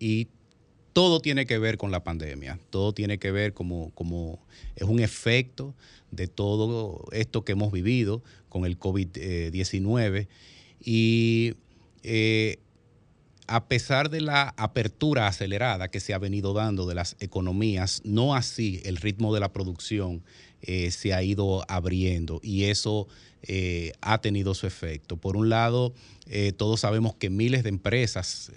Y 0.00 0.26
todo 0.92 1.20
tiene 1.20 1.46
que 1.46 1.58
ver 1.58 1.76
con 1.76 1.90
la 1.90 2.02
pandemia, 2.02 2.58
todo 2.70 2.92
tiene 2.92 3.18
que 3.18 3.30
ver 3.30 3.52
como, 3.52 3.90
como 3.94 4.40
es 4.76 4.84
un 4.84 5.00
efecto 5.00 5.74
de 6.10 6.26
todo 6.26 7.04
esto 7.12 7.44
que 7.44 7.52
hemos 7.52 7.72
vivido 7.72 8.22
con 8.48 8.64
el 8.64 8.78
COVID-19. 8.78 10.28
Y 10.82 11.54
eh, 12.02 12.58
a 13.46 13.66
pesar 13.66 14.10
de 14.10 14.20
la 14.20 14.54
apertura 14.56 15.26
acelerada 15.26 15.88
que 15.88 16.00
se 16.00 16.14
ha 16.14 16.18
venido 16.18 16.52
dando 16.52 16.86
de 16.86 16.94
las 16.94 17.16
economías, 17.20 18.00
no 18.04 18.34
así 18.34 18.80
el 18.84 18.96
ritmo 18.96 19.34
de 19.34 19.40
la 19.40 19.52
producción 19.52 20.22
eh, 20.62 20.90
se 20.90 21.14
ha 21.14 21.22
ido 21.22 21.64
abriendo 21.68 22.40
y 22.42 22.64
eso 22.64 23.08
eh, 23.42 23.92
ha 24.00 24.20
tenido 24.20 24.54
su 24.54 24.66
efecto. 24.66 25.16
Por 25.16 25.36
un 25.36 25.48
lado, 25.48 25.94
eh, 26.26 26.52
todos 26.52 26.80
sabemos 26.80 27.14
que 27.14 27.30
miles 27.30 27.62
de 27.62 27.70
empresas, 27.70 28.52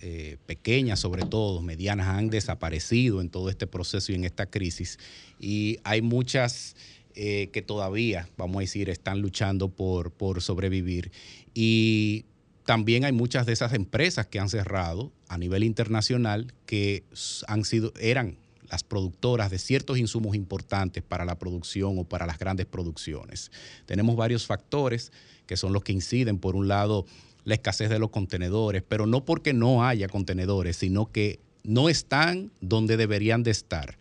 pequeñas 0.46 1.00
sobre 1.00 1.26
todo, 1.26 1.62
medianas, 1.62 2.08
han 2.08 2.30
desaparecido 2.30 3.22
en 3.22 3.30
todo 3.30 3.50
este 3.50 3.68
proceso 3.68 4.12
y 4.12 4.16
en 4.16 4.26
esta 4.26 4.46
crisis 4.46 5.00
y 5.40 5.78
hay 5.84 6.02
muchas 6.02 6.76
que 7.16 7.64
todavía, 7.64 8.28
vamos 8.38 8.58
a 8.58 8.60
decir, 8.62 8.90
están 8.90 9.22
luchando 9.22 9.70
por, 9.70 10.12
por 10.12 10.42
sobrevivir. 10.42 11.12
Y 11.54 12.26
también 12.66 13.06
hay 13.06 13.12
muchas 13.12 13.46
de 13.46 13.54
esas 13.54 13.74
empresas 13.74 14.26
que 14.26 14.40
han 14.40 14.50
cerrado 14.50 15.12
a 15.28 15.38
nivel 15.38 15.64
internacional 15.64 16.54
que 16.66 17.04
han 17.48 17.66
sido, 17.66 17.94
eran 18.00 18.38
las 18.74 18.84
productoras 18.84 19.52
de 19.52 19.60
ciertos 19.60 20.00
insumos 20.00 20.36
importantes 20.36 21.04
para 21.04 21.26
la 21.26 21.38
producción 21.38 22.00
o 22.00 22.06
para 22.06 22.26
las 22.26 22.40
grandes 22.40 22.66
producciones. 22.66 23.52
Tenemos 23.86 24.16
varios 24.16 24.48
factores 24.48 25.12
que 25.46 25.58
son 25.58 25.74
los 25.74 25.84
que 25.84 25.92
inciden, 25.92 26.40
por 26.40 26.56
un 26.56 26.68
lado, 26.68 27.06
la 27.44 27.54
escasez 27.54 27.92
de 27.92 28.00
los 28.00 28.10
contenedores, 28.10 28.82
pero 28.82 29.06
no 29.06 29.26
porque 29.26 29.54
no 29.54 29.86
haya 29.86 30.08
contenedores, 30.08 30.78
sino 30.78 31.12
que 31.12 31.40
no 31.64 31.88
están 31.88 32.50
donde 32.62 32.98
deberían 32.98 33.44
de 33.44 33.52
estar. 33.52 34.00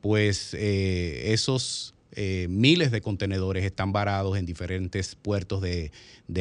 Pues 0.00 0.54
eh, 0.54 1.32
esos 1.32 1.96
eh, 2.12 2.46
miles 2.48 2.92
de 2.92 3.00
contenedores 3.00 3.64
están 3.64 3.90
varados 3.90 4.38
en 4.38 4.46
diferentes 4.46 5.16
puertos 5.16 5.60
de, 5.60 5.90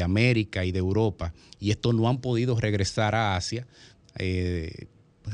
América 0.03 0.63
y 0.63 0.72
de 0.72 0.77
Europa 0.77 1.34
y 1.60 1.72
estos 1.72 1.96
no 1.96 2.08
han 2.08 2.22
podido 2.22 2.56
regresar 2.60 3.15
a 3.15 3.36
Asia. 3.36 3.65
Eh, 4.20 4.86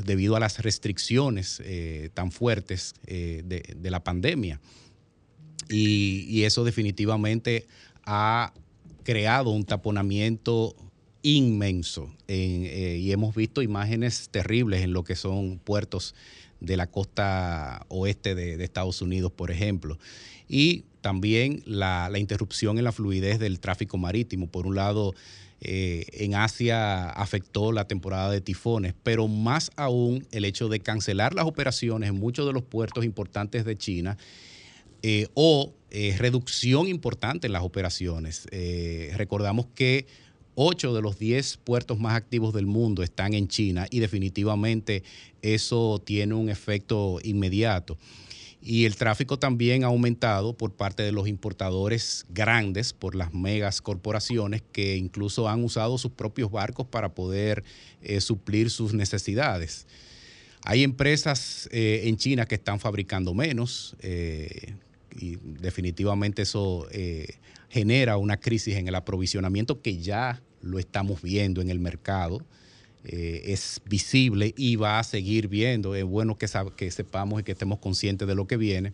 debido 0.03 0.36
a 0.36 0.39
las 0.39 0.60
restricciones 0.60 1.62
eh, 1.65 2.10
tan 2.13 2.31
fuertes 2.31 2.93
eh, 3.08 3.43
de, 3.46 3.89
la 3.89 4.03
pandemia. 4.03 4.60
Y, 5.69 6.43
eso 6.43 6.63
definitivamente 6.63 7.67
ha 8.05 8.53
creado 9.03 9.51
un 9.51 9.65
taponamiento 9.65 10.75
inmenso 11.22 12.15
eh, 12.27 12.98
y 13.01 13.12
hemos 13.12 13.36
visto 13.36 13.62
imágenes 13.62 14.29
terribles 14.29 14.81
en 14.84 14.93
lo 14.93 15.03
que 15.03 15.15
son 15.15 15.60
puertos 15.60 16.15
de 16.60 16.77
la 16.77 16.88
costa 16.88 17.86
oeste 17.89 18.36
de, 18.36 18.63
Estados 18.63 19.01
Unidos, 19.01 19.31
por 19.31 19.51
ejemplo. 19.51 20.00
Y 20.48 20.86
también 21.01 21.62
la 21.65 22.12
interrupción 22.17 22.77
en 22.77 22.84
la 22.84 22.91
fluidez 22.91 23.39
del 23.39 23.60
tráfico 23.60 23.98
marítimo. 23.98 24.48
Por 24.48 24.65
un 24.65 24.75
lado, 24.75 25.13
eh, 25.62 26.06
en 26.13 26.36
Asia 26.36 27.10
afectó 27.10 27.72
la 27.72 27.86
temporada 27.86 28.32
de 28.32 28.39
tifones, 28.39 28.94
pero 29.04 29.28
más 29.28 29.72
aún 29.75 30.25
el 30.32 30.46
hecho 30.46 30.70
de 30.70 30.80
cancelar 30.80 31.34
las 31.34 31.46
operaciones 31.46 32.10
en 32.10 32.16
muchos 32.16 32.46
de 32.46 32.54
los 32.54 32.63
puertos 32.63 33.04
importantes 33.04 33.66
de 33.66 33.78
China 33.78 34.18
eh, 35.01 35.28
o 35.34 35.74
eh, 35.92 36.16
reducción 36.18 36.88
importante 36.88 37.48
en 37.48 37.54
las 37.54 37.63
operaciones. 37.63 38.48
recordamos 39.16 39.66
que 39.75 40.08
8 40.56 40.94
de 40.94 41.01
los 41.01 41.18
10 41.18 41.58
puertos 41.58 42.00
más 42.00 42.16
activos 42.16 42.54
del 42.54 42.66
mundo 42.66 43.04
están 43.04 43.34
en 43.34 43.48
China 43.48 43.88
y 43.89 44.00
definitivamente 44.00 45.04
eso 45.42 46.01
tiene 46.04 46.36
un 46.36 46.50
efecto 46.50 47.20
inmediato 47.24 47.98
y 48.62 48.86
el 48.86 48.98
tráfico 48.98 49.39
también 49.39 49.84
ha 49.84 49.88
aumentado 49.88 50.54
por 50.54 50.74
parte 50.74 51.04
de 51.04 51.12
los 51.12 51.28
importadores 51.28 52.25
grandes, 52.30 52.92
por 52.92 53.16
las 53.16 53.34
megas 53.34 53.82
corporaciones 53.82 54.62
que 54.74 54.98
incluso 54.98 55.48
han 55.48 55.63
usado 55.63 55.98
sus 55.98 56.12
propios 56.12 56.51
barcos 56.51 56.86
para 56.86 57.13
poder 57.13 57.63
eh, 58.01 58.20
suplir 58.20 58.70
sus 58.70 58.94
necesidades. 58.94 59.88
Hay 60.66 60.84
empresas 60.84 61.70
eh, 61.72 62.01
en 62.06 62.18
China 62.18 62.46
que 62.46 62.56
están 62.56 62.82
fabricando 62.82 63.34
menos 63.34 63.96
eh, 64.01 64.74
y 65.18 65.38
definitivamente 65.38 66.42
eso 66.42 66.88
genera 67.70 68.18
una 68.18 68.39
crisis 68.39 68.75
en 68.75 68.88
el 68.88 68.96
aprovisionamiento 68.96 69.82
que 69.82 69.98
ya 69.98 70.42
lo 70.62 70.80
estamos 70.80 71.22
viendo 71.22 71.62
en 71.62 71.70
el 71.70 71.80
mercado. 71.80 72.44
Eh, 73.06 73.53
es 73.53 73.82
visible 73.86 74.53
y 74.58 74.75
va 74.75 75.00
a 75.00 75.03
seguir 75.03 75.48
viendo. 75.48 75.96
Es 75.96 76.03
bueno 76.03 76.38
que, 76.38 76.48
sepamos 76.48 77.41
y 77.41 77.44
que 77.44 77.53
estemos 77.53 77.79
conscientes 77.79 78.27
de 78.27 78.36
lo 78.36 78.48
que 78.48 78.58
viene. 78.58 78.94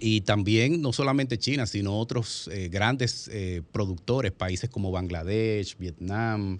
Y 0.00 0.22
también 0.22 0.82
no 0.82 0.92
solamente 0.92 1.38
China, 1.38 1.66
sino 1.66 1.98
otros 1.98 2.48
eh, 2.52 2.68
grandes 2.68 3.28
eh, 3.32 3.62
productores, 3.72 4.32
países 4.32 4.68
como 4.68 4.90
Bangladesh, 4.90 5.76
Vietnam, 5.78 6.58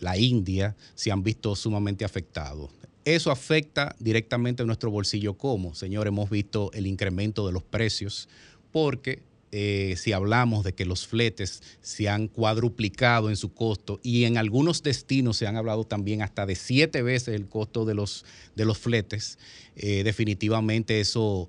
la 0.00 0.18
India, 0.18 0.74
se 0.96 1.12
han 1.12 1.22
visto 1.22 1.54
sumamente 1.54 2.04
afectados. 2.04 2.70
Eso 3.04 3.30
afecta 3.30 3.94
directamente 4.00 4.64
a 4.64 4.66
nuestro 4.66 4.90
bolsillo 4.90 5.34
como, 5.34 5.74
señor, 5.74 6.08
hemos 6.08 6.30
visto 6.30 6.72
el 6.72 6.88
incremento 6.88 7.46
de 7.46 7.52
los 7.52 7.62
precios 7.62 8.28
porque 8.72 9.22
eh, 9.56 9.94
si 9.96 10.10
hablamos 10.10 10.64
de 10.64 10.72
que 10.72 10.84
los 10.84 11.06
fletes 11.06 11.62
se 11.80 12.08
han 12.08 12.26
cuadruplicado 12.26 13.30
en 13.30 13.36
su 13.36 13.54
costo 13.54 14.00
y 14.02 14.24
en 14.24 14.36
algunos 14.36 14.82
destinos 14.82 15.36
se 15.36 15.46
han 15.46 15.56
hablado 15.56 15.84
también 15.84 16.22
hasta 16.22 16.44
de 16.44 16.56
siete 16.56 17.02
veces 17.02 17.36
el 17.36 17.46
costo 17.46 17.84
de 17.84 17.94
los, 17.94 18.24
de 18.56 18.64
los 18.64 18.78
fletes, 18.78 19.38
eh, 19.76 20.02
definitivamente 20.02 20.98
eso 20.98 21.48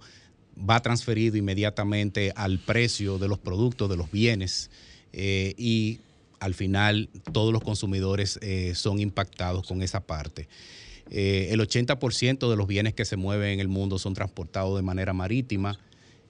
va 0.56 0.84
transferido 0.84 1.36
inmediatamente 1.36 2.32
al 2.36 2.60
precio 2.60 3.18
de 3.18 3.28
los 3.28 3.40
productos, 3.40 3.90
de 3.90 3.98
los 3.98 4.12
bienes 4.12 4.70
eh, 5.12 5.56
y 5.58 5.98
al 6.40 6.54
final 6.54 7.10
todos 7.32 7.52
los 7.52 7.64
consumidores 7.64 8.40
son 8.76 9.00
impactados 9.00 9.66
con 9.68 9.82
esa 9.82 10.00
parte. 10.00 10.48
el 11.10 11.60
80% 11.60 12.52
de 12.52 12.56
los 12.56 12.68
bienes 12.68 12.94
que 12.94 13.04
se 13.04 13.16
mueven 13.16 13.54
en 13.54 13.60
el 13.62 13.68
mundo 13.68 13.98
son 13.98 14.14
transportados 14.14 14.76
de 14.76 14.84
manera 14.84 15.12
marítima 15.12 15.80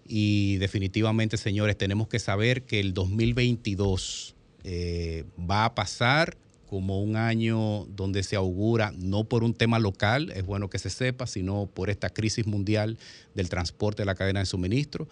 y 0.07 0.57
definitivamente, 0.57 1.37
señores, 1.37 1.77
tenemos 1.77 2.07
que 2.07 2.19
saber 2.19 2.63
que 2.63 2.79
el 2.79 2.93
2022 2.93 4.35
eh, 4.63 5.23
va 5.49 5.65
a 5.65 5.75
pasar 5.75 6.37
como 6.67 7.01
un 7.01 7.15
año 7.15 7.85
donde 7.85 8.23
se 8.23 8.35
augura, 8.35 8.91
no 8.97 9.23
por 9.23 9.43
un 9.43 9.53
tema 9.53 9.79
local, 9.79 10.31
es 10.35 10.45
bueno 10.45 10.69
que 10.69 10.79
se 10.79 10.89
sepa, 10.89 11.27
sino 11.27 11.67
por 11.73 11.89
esta 11.89 12.09
crisis 12.09 12.45
mundial 12.45 12.97
del 13.33 13.49
transporte 13.49 14.01
de 14.01 14.05
la 14.05 14.15
cadena 14.15 14.41
de 14.41 14.45
suministro, 14.45 15.07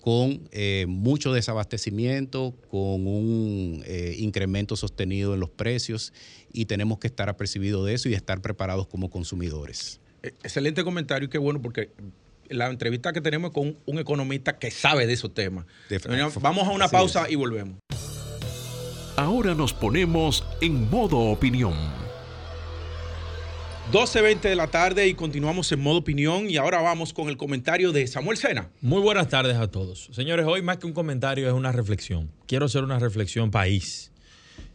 con 0.00 0.48
eh, 0.52 0.86
mucho 0.88 1.32
desabastecimiento, 1.32 2.54
con 2.70 3.06
un 3.06 3.82
eh, 3.86 4.16
incremento 4.18 4.76
sostenido 4.76 5.34
en 5.34 5.40
los 5.40 5.50
precios 5.50 6.12
y 6.52 6.64
tenemos 6.64 6.98
que 6.98 7.06
estar 7.06 7.28
apercibidos 7.28 7.86
de 7.86 7.94
eso 7.94 8.08
y 8.08 8.14
estar 8.14 8.40
preparados 8.40 8.86
como 8.86 9.10
consumidores. 9.10 10.00
Excelente 10.22 10.84
comentario 10.84 11.26
y 11.26 11.30
qué 11.30 11.38
bueno 11.38 11.60
porque 11.60 11.90
la 12.50 12.68
entrevista 12.68 13.12
que 13.12 13.20
tenemos 13.20 13.52
con 13.52 13.76
un 13.86 13.98
economista 13.98 14.58
que 14.58 14.70
sabe 14.70 15.06
de 15.06 15.14
esos 15.14 15.32
temas. 15.32 15.66
Vamos 16.40 16.66
a 16.66 16.70
una 16.70 16.88
pausa 16.88 17.30
y 17.30 17.36
volvemos. 17.36 17.78
Ahora 19.16 19.54
nos 19.54 19.72
ponemos 19.72 20.44
en 20.60 20.88
modo 20.90 21.18
opinión. 21.18 21.74
12.20 23.92 24.40
de 24.42 24.54
la 24.54 24.68
tarde 24.68 25.08
y 25.08 25.14
continuamos 25.14 25.70
en 25.72 25.80
modo 25.80 25.98
opinión 25.98 26.48
y 26.48 26.56
ahora 26.56 26.80
vamos 26.80 27.12
con 27.12 27.28
el 27.28 27.36
comentario 27.36 27.90
de 27.90 28.06
Samuel 28.06 28.36
Sena. 28.36 28.70
Muy 28.80 29.00
buenas 29.00 29.28
tardes 29.28 29.56
a 29.56 29.68
todos. 29.68 30.10
Señores, 30.12 30.46
hoy 30.46 30.62
más 30.62 30.76
que 30.76 30.86
un 30.86 30.92
comentario 30.92 31.48
es 31.48 31.52
una 31.52 31.72
reflexión. 31.72 32.30
Quiero 32.46 32.66
hacer 32.66 32.84
una 32.84 33.00
reflexión 33.00 33.50
país. 33.50 34.12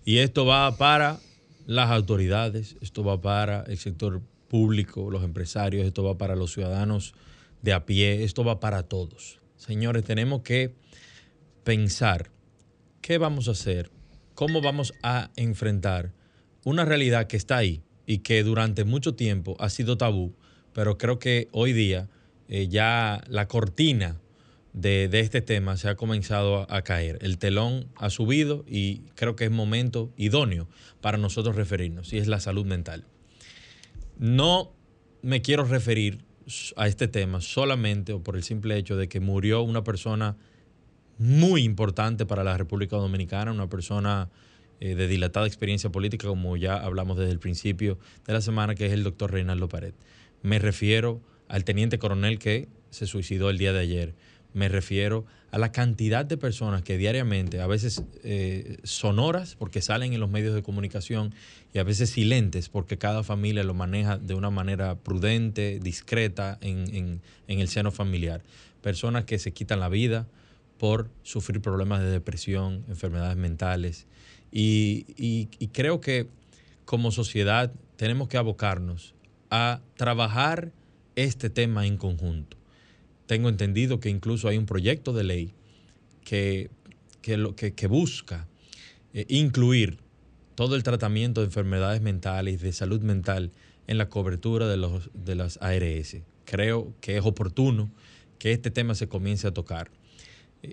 Y 0.04 0.18
esto 0.18 0.46
va 0.46 0.76
para 0.78 1.20
las 1.66 1.92
autoridades, 1.92 2.76
esto 2.82 3.04
va 3.04 3.22
para 3.22 3.64
el 3.68 3.78
sector 3.78 4.22
público, 4.50 5.10
los 5.10 5.24
empresarios, 5.24 5.86
esto 5.86 6.04
va 6.04 6.18
para 6.18 6.36
los 6.36 6.54
ciudadanos 6.54 7.16
de 7.66 7.74
a 7.74 7.86
pie, 7.86 8.24
esto 8.24 8.44
va 8.44 8.60
para 8.60 8.84
todos. 8.84 9.42
Señores, 9.58 10.04
tenemos 10.04 10.44
que 10.44 10.76
pensar 11.64 12.32
qué 13.02 13.18
vamos 13.18 13.48
a 13.48 13.52
hacer 13.52 13.92
cómo 14.36 14.62
vamos 14.62 14.94
a 15.02 15.32
enfrentar 15.36 16.14
una 16.64 16.86
realidad 16.86 17.28
que 17.28 17.38
está 17.38 17.58
ahí 17.58 17.82
y 18.06 18.20
que 18.20 18.44
durante 18.44 18.84
mucho 18.84 19.16
tiempo 19.16 19.56
ha 19.60 19.70
sido 19.70 19.98
tabú, 19.98 20.36
pero 20.74 20.98
creo 20.98 21.18
que 21.18 21.48
hoy 21.52 21.74
día 21.74 22.10
eh, 22.48 22.68
ya 22.68 23.24
la 23.28 23.48
cortina 23.48 24.22
de, 24.74 25.10
este 25.14 25.42
tema 25.42 25.78
se 25.78 25.88
ha 25.88 25.96
comenzado 25.96 26.70
a, 26.70 26.82
caer. 26.84 27.18
El 27.22 27.38
telón 27.38 27.88
ha 27.96 28.10
subido 28.10 28.66
y 28.68 29.00
creo 29.16 29.36
que 29.36 29.46
es 29.46 29.52
momento 29.52 30.12
idóneo 30.18 30.68
para 31.00 31.18
nosotros 31.18 31.56
referirnos, 31.56 32.12
y 32.12 32.18
es 32.18 32.28
la 32.28 32.42
salud 32.42 32.66
mental. 32.66 33.06
No 34.20 34.74
me 35.22 35.42
quiero 35.42 35.64
referir 35.64 36.26
a 36.76 36.88
este 36.88 37.08
tema 37.08 37.42
solamente 37.42 38.14
o 38.14 38.22
por 38.22 38.36
el 38.36 38.44
simple 38.44 38.78
hecho 38.78 38.96
de 38.96 39.08
que 39.08 39.20
murió 39.20 39.62
una 39.62 39.84
persona 39.84 40.38
muy 41.18 41.64
importante 41.64 42.26
para 42.26 42.44
la 42.44 42.58
República 42.58 42.98
Dominicana, 42.98 43.52
una 43.52 43.70
persona 43.70 44.30
eh, 44.80 44.96
de 44.96 45.08
dilatada 45.08 45.48
experiencia 45.48 45.90
política, 45.90 46.28
como 46.28 46.58
ya 46.58 46.76
hablamos 46.76 47.18
desde 47.18 47.32
el 47.32 47.40
principio 47.40 47.98
de 48.28 48.34
la 48.34 48.42
semana, 48.42 48.76
que 48.76 48.86
es 48.86 48.92
el 48.92 49.04
doctor 49.04 49.32
Reinaldo 49.32 49.70
Pared. 49.70 49.94
Me 50.42 50.60
refiero 50.60 51.22
al 51.48 51.64
teniente 51.64 51.98
coronel 51.98 52.40
que 52.40 52.68
se 52.90 53.08
suicidó 53.08 53.50
el 53.50 53.58
día 53.58 53.74
de 53.74 53.80
ayer. 53.80 54.16
Me 54.54 54.70
refiero 54.70 55.26
a 55.56 55.58
la 55.58 55.72
cantidad 55.72 56.26
de 56.26 56.36
personas 56.36 56.82
que 56.82 56.98
diariamente, 56.98 57.62
a 57.62 57.68
veces 57.68 58.04
eh, 58.24 58.78
sonoras 58.84 59.56
porque 59.56 59.82
salen 59.82 60.12
en 60.12 60.20
los 60.20 60.30
medios 60.30 60.54
de 60.54 60.62
comunicación 60.62 61.34
y 61.74 61.80
a 61.80 61.84
veces 61.84 62.10
silentes 62.10 62.68
porque 62.68 62.98
cada 62.98 63.24
familia 63.24 63.64
lo 63.64 63.74
maneja 63.74 64.18
de 64.18 64.34
una 64.34 64.50
manera 64.50 64.96
prudente, 64.96 65.80
discreta 65.82 66.58
en 66.60 67.22
el 67.48 67.68
seno 67.70 67.92
familiar. 67.92 68.44
Personas 68.82 69.24
que 69.24 69.40
se 69.40 69.54
quitan 69.54 69.80
la 69.80 69.88
vida, 69.88 70.28
por 70.78 71.10
sufrir 71.24 71.62
problemas 71.62 72.02
de 72.02 72.10
depresión, 72.10 72.84
enfermedades 72.90 73.38
mentales. 73.38 74.08
Y, 74.52 75.48
creo 75.72 76.02
que 76.02 76.28
como 76.86 77.12
sociedad 77.12 77.72
tenemos 77.96 78.28
que 78.28 78.38
abocarnos 78.38 79.16
a 79.50 79.82
trabajar 79.96 80.72
este 81.16 81.50
tema 81.50 81.88
en 81.88 81.98
conjunto. 81.98 82.58
Tengo 83.28 83.50
entendido 83.50 84.00
que 84.00 84.10
incluso 84.10 84.48
hay 84.48 84.58
un 84.58 84.66
proyecto 84.66 85.14
de 85.14 85.24
ley 85.24 85.54
que, 86.24 86.70
que, 87.22 87.88
busca 87.88 88.48
eh, 89.14 89.26
incluir 89.30 90.00
todo 90.56 90.76
el 90.76 90.84
tratamiento 90.84 91.42
de 91.42 91.48
enfermedades 91.48 92.02
mentales, 92.02 92.62
de 92.62 92.72
salud 92.72 93.02
mental 93.02 93.52
en 93.88 93.98
la 93.98 94.10
cobertura 94.10 94.68
de, 94.68 94.78
los, 94.78 95.10
de 95.14 95.36
las 95.36 95.58
ARS. 95.62 96.18
Creo 96.46 96.94
que 97.02 97.18
es 97.18 97.26
oportuno 97.26 97.92
que 98.40 98.52
este 98.52 98.72
tema 98.72 98.96
se 98.96 99.08
comience 99.08 99.48
a 99.48 99.54
tocar 99.54 99.90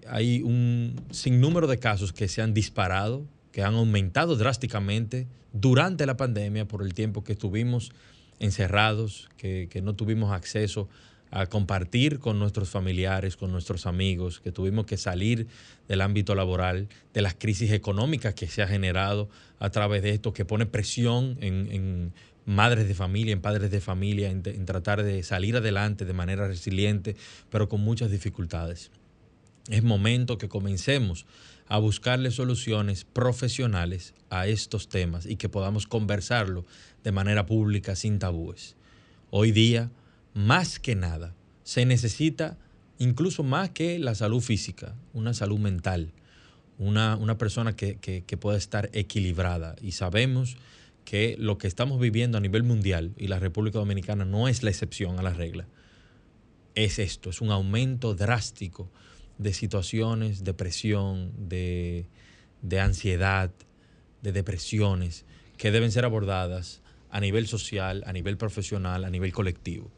hay 0.08 0.42
un 0.42 1.00
sinnúmero 1.10 1.66
de 1.66 1.78
casos 1.78 2.12
que 2.12 2.28
se 2.28 2.42
han 2.42 2.54
disparado, 2.54 3.26
que 3.50 3.62
han 3.62 3.74
aumentado 3.74 4.36
drásticamente 4.36 5.26
durante 5.52 6.06
la 6.06 6.16
pandemia 6.16 6.66
por 6.66 6.82
el 6.82 6.94
tiempo 6.94 7.24
que 7.24 7.32
estuvimos 7.32 7.92
encerrados, 8.38 9.28
que, 9.36 9.68
no 9.82 9.94
tuvimos 9.94 10.32
acceso 10.32 10.88
a 11.32 11.46
compartir 11.46 12.20
con 12.20 12.38
nuestros 12.38 12.70
familiares, 12.70 13.36
con 13.36 13.50
nuestros 13.50 13.86
amigos, 13.86 14.38
que 14.38 14.52
tuvimos 14.52 14.86
que 14.86 14.96
salir 14.96 15.48
del 15.88 16.00
ámbito 16.00 16.36
laboral, 16.36 16.88
de 17.12 17.22
las 17.22 17.34
crisis 17.34 17.72
económicas 17.72 18.34
que 18.34 18.46
se 18.46 18.62
ha 18.62 18.68
generado 18.68 19.28
a 19.58 19.70
través 19.70 20.02
de 20.02 20.10
esto, 20.10 20.32
que 20.32 20.44
pone 20.44 20.66
presión 20.66 21.36
en, 21.40 22.12
madres 22.44 22.86
de 22.86 22.94
familia, 22.94 23.32
en 23.32 23.40
padres 23.40 23.70
de 23.70 23.80
familia, 23.80 24.30
en 24.30 24.64
tratar 24.66 25.02
de 25.02 25.22
salir 25.24 25.56
adelante 25.56 26.04
de 26.04 26.12
manera 26.12 26.46
resiliente, 26.46 27.16
pero 27.50 27.68
con 27.68 27.80
muchas 27.80 28.10
dificultades 28.10 28.90
es 29.68 29.82
momento 29.82 30.38
que 30.38 30.48
comencemos 30.48 31.26
a 31.68 31.78
buscarle 31.78 32.30
soluciones 32.30 33.04
profesionales 33.04 34.14
a 34.30 34.46
estos 34.46 34.88
temas 34.88 35.26
y 35.26 35.36
que 35.36 35.48
podamos 35.48 35.86
conversarlo 35.86 36.64
de 37.04 37.12
manera 37.12 37.46
pública 37.46 37.94
sin 37.94 38.18
tabúes. 38.18 38.76
Hoy 39.30 39.52
día, 39.52 39.90
más 40.34 40.78
que 40.78 40.94
nada, 40.94 41.34
se 41.62 41.86
necesita 41.86 42.58
incluso 42.98 43.42
más 43.42 43.70
que 43.70 43.98
la 43.98 44.14
salud 44.14 44.40
física, 44.40 44.94
una 45.12 45.34
salud 45.34 45.58
mental, 45.58 46.12
una, 46.78 47.38
persona 47.38 47.76
que, 47.76 47.98
que 47.98 48.36
pueda 48.36 48.58
estar 48.58 48.90
equilibrada. 48.92 49.76
Y 49.80 49.92
sabemos 49.92 50.56
que 51.04 51.36
lo 51.38 51.58
que 51.58 51.66
estamos 51.66 52.00
viviendo 52.00 52.38
a 52.38 52.40
nivel 52.40 52.62
mundial 52.62 53.12
y 53.16 53.28
la 53.28 53.38
República 53.38 53.78
Dominicana 53.78 54.24
no 54.24 54.48
es 54.48 54.62
la 54.62 54.70
excepción 54.70 55.18
a 55.18 55.22
la 55.22 55.32
regla. 55.32 55.66
Es 56.74 56.98
esto, 56.98 57.30
es 57.30 57.40
un 57.40 57.50
aumento 57.50 58.14
drástico 58.14 58.90
de 59.38 59.52
situaciones, 59.52 60.44
de 60.44 60.54
presión, 60.54 61.32
de, 61.48 62.06
ansiedad, 62.80 63.50
de 64.22 64.32
depresiones, 64.32 65.24
que 65.56 65.70
deben 65.70 65.92
ser 65.92 66.04
abordadas 66.04 66.80
a 67.10 67.20
nivel 67.20 67.46
social, 67.46 68.04
a 68.06 68.12
nivel 68.12 68.36
profesional, 68.36 69.04
a 69.04 69.10
nivel 69.10 69.32
colectivo. 69.32 69.90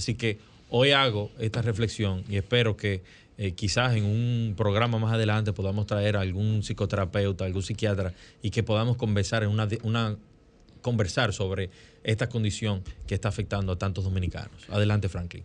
Así 0.00 0.14
que 0.14 0.38
hoy 0.70 0.92
hago 0.92 1.30
esta 1.38 1.60
reflexión 1.60 2.24
y 2.26 2.36
espero 2.36 2.74
que 2.74 3.02
eh, 3.36 3.52
quizás 3.52 3.94
en 3.96 4.04
un 4.04 4.54
programa 4.56 4.98
más 4.98 5.12
adelante 5.12 5.52
podamos 5.52 5.84
traer 5.86 6.16
a 6.16 6.22
algún 6.22 6.62
psicoterapeuta, 6.62 7.44
algún 7.44 7.62
psiquiatra 7.62 8.14
y 8.42 8.50
que 8.50 8.62
podamos 8.62 8.96
conversar, 8.96 9.42
en 9.42 9.50
una, 9.50 10.16
conversar 10.80 11.34
sobre 11.34 11.68
esta 12.02 12.30
condición 12.30 12.82
que 13.06 13.14
está 13.14 13.28
afectando 13.28 13.72
a 13.72 13.78
tantos 13.78 14.04
dominicanos. 14.04 14.64
Adelante, 14.70 15.10
Franklin. 15.10 15.44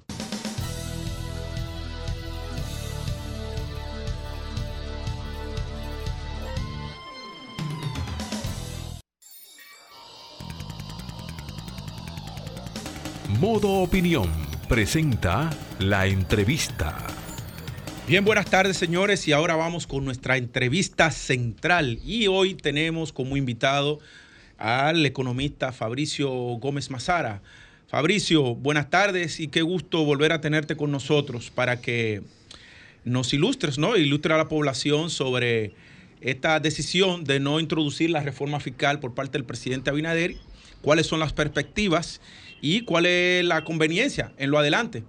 Modo 13.38 13.70
Opinión 13.82 14.45
presenta 14.67 15.51
la 15.80 16.08
entrevista. 16.08 16.97
Bien, 18.08 18.25
buenas 18.25 18.47
tardes 18.47 18.78
señores 18.78 19.28
y 19.28 19.32
ahora 19.32 19.56
vamos 19.56 19.86
con 19.86 20.06
nuestra 20.06 20.38
entrevista 20.38 21.12
central 21.12 21.99
y 22.04 22.28
hoy 22.28 22.56
tenemos 22.56 23.13
como 23.13 23.38
invitado 23.38 23.99
al 24.58 25.06
economista 25.06 25.71
Fabricio 25.71 26.30
Gómez 26.32 26.89
Mazara. 26.89 27.41
Fabricio, 27.88 28.56
buenas 28.56 28.89
tardes 28.89 29.39
y 29.39 29.47
qué 29.47 29.62
gusto 29.62 30.04
volver 30.04 30.32
a 30.32 30.41
tenerte 30.41 30.75
con 30.75 30.91
nosotros 30.91 31.51
para 31.51 31.82
que 31.82 32.21
nos 33.04 33.34
ilustres, 33.34 33.78
¿no? 33.78 33.95
Ilustre 33.95 34.34
a 34.34 34.38
la 34.38 34.49
población 34.49 35.10
sobre 35.12 35.73
esta 36.21 36.60
decisión 36.60 37.23
de 37.23 37.39
no 37.39 37.60
introducir 37.60 38.10
la 38.10 38.21
reforma 38.21 38.60
fiscal 38.60 38.99
por 38.99 39.13
parte 39.13 39.38
del 39.38 39.45
presidente 39.45 39.91
Abinader, 39.91 40.36
cuáles 40.82 41.06
son 41.06 41.19
las 41.19 41.34
perspectivas 41.34 42.19
y 42.67 42.82
cuál 42.82 43.06
es 43.06 43.45
la 43.45 43.63
conveniencia 43.63 44.34
en 44.38 44.49
lo 44.49 44.58
adelante. 44.58 45.04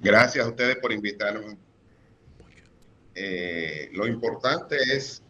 Gracias 0.00 0.46
a 0.46 0.48
ustedes 0.48 0.76
por 0.76 0.92
invitarnos. 0.92 1.56
Eh, 3.16 3.90
lo 3.92 4.06
importante 4.06 4.76
es 4.76 5.20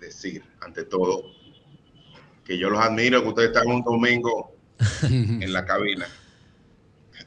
decir, 0.00 0.42
ante 0.60 0.84
todo, 0.84 1.22
que 2.44 2.58
yo 2.58 2.70
los 2.70 2.80
admiro, 2.80 3.22
que 3.22 3.28
ustedes 3.28 3.48
están 3.50 3.68
un 3.68 3.84
domingo 3.84 4.56
en 5.04 5.52
la 5.52 5.64
cabina. 5.64 6.08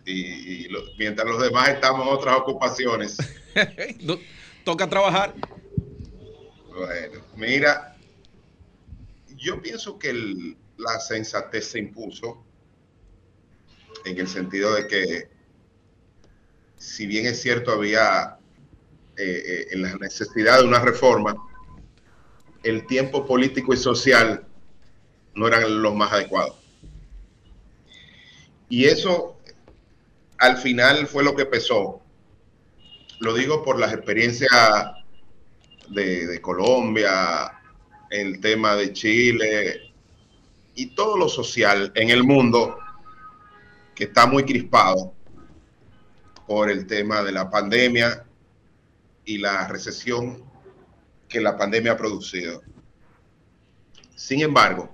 Y, 0.06 0.68
mientras 1.00 1.26
los 1.26 1.42
demás 1.42 1.70
estamos 1.70 2.06
en 2.06 2.14
otras 2.14 2.36
ocupaciones. 2.36 3.16
Toca 4.66 4.90
trabajar. 4.90 5.34
Bueno, 6.76 7.24
mira, 7.38 7.96
yo 9.38 9.62
pienso 9.62 9.98
que 9.98 10.10
el, 10.10 10.58
la 10.78 11.00
sensatez 11.00 11.72
se 11.72 11.80
impuso 11.80 12.44
en 14.06 14.18
el 14.20 14.28
sentido 14.28 14.74
de 14.76 14.88
que, 14.88 15.30
si 16.78 17.08
bien 17.08 17.26
es 17.26 17.42
cierto, 17.42 17.72
había 17.72 18.38
eh, 19.18 19.44
eh, 19.46 19.68
en 19.72 19.82
la 19.82 19.96
necesidad 19.96 20.60
de 20.60 20.66
una 20.66 20.80
reforma, 20.80 21.36
el 22.64 22.86
tiempo 22.86 23.26
político 23.26 23.74
y 23.74 23.78
social 23.78 24.46
no 25.34 25.48
eran 25.48 25.82
los 25.82 25.96
más 25.96 26.14
adecuados. 26.14 26.56
Y 28.70 28.86
eso 28.86 29.38
al 30.38 30.58
final 30.58 31.08
fue 31.08 31.24
lo 31.24 31.36
que 31.36 31.46
pesó. 31.46 32.02
Lo 33.20 33.34
digo 33.34 33.64
por 33.64 33.80
las 33.80 33.94
experiencias 33.94 34.52
de, 35.90 36.28
de 36.28 36.42
Colombia, 36.42 37.54
el 38.10 38.40
tema 38.40 38.76
de 38.76 38.94
Chile, 38.94 39.87
y 40.78 40.86
todo 40.94 41.18
lo 41.18 41.28
social 41.28 41.92
en 41.96 42.12
el 42.12 42.24
mundo 42.24 42.78
que 43.96 44.04
está 44.04 44.28
muy 44.28 44.44
crispado 44.44 45.12
por 46.46 46.70
el 46.70 46.86
tema 46.86 47.24
de 47.24 47.32
la 47.32 47.50
pandemia 47.50 48.28
y 49.26 49.40
la 49.40 49.68
recesión 49.68 50.44
que 51.28 51.42
la 51.42 51.58
pandemia 51.58 51.94
ha 51.94 51.98
producido. 51.98 52.62
Sin 54.16 54.42
embargo, 54.42 54.94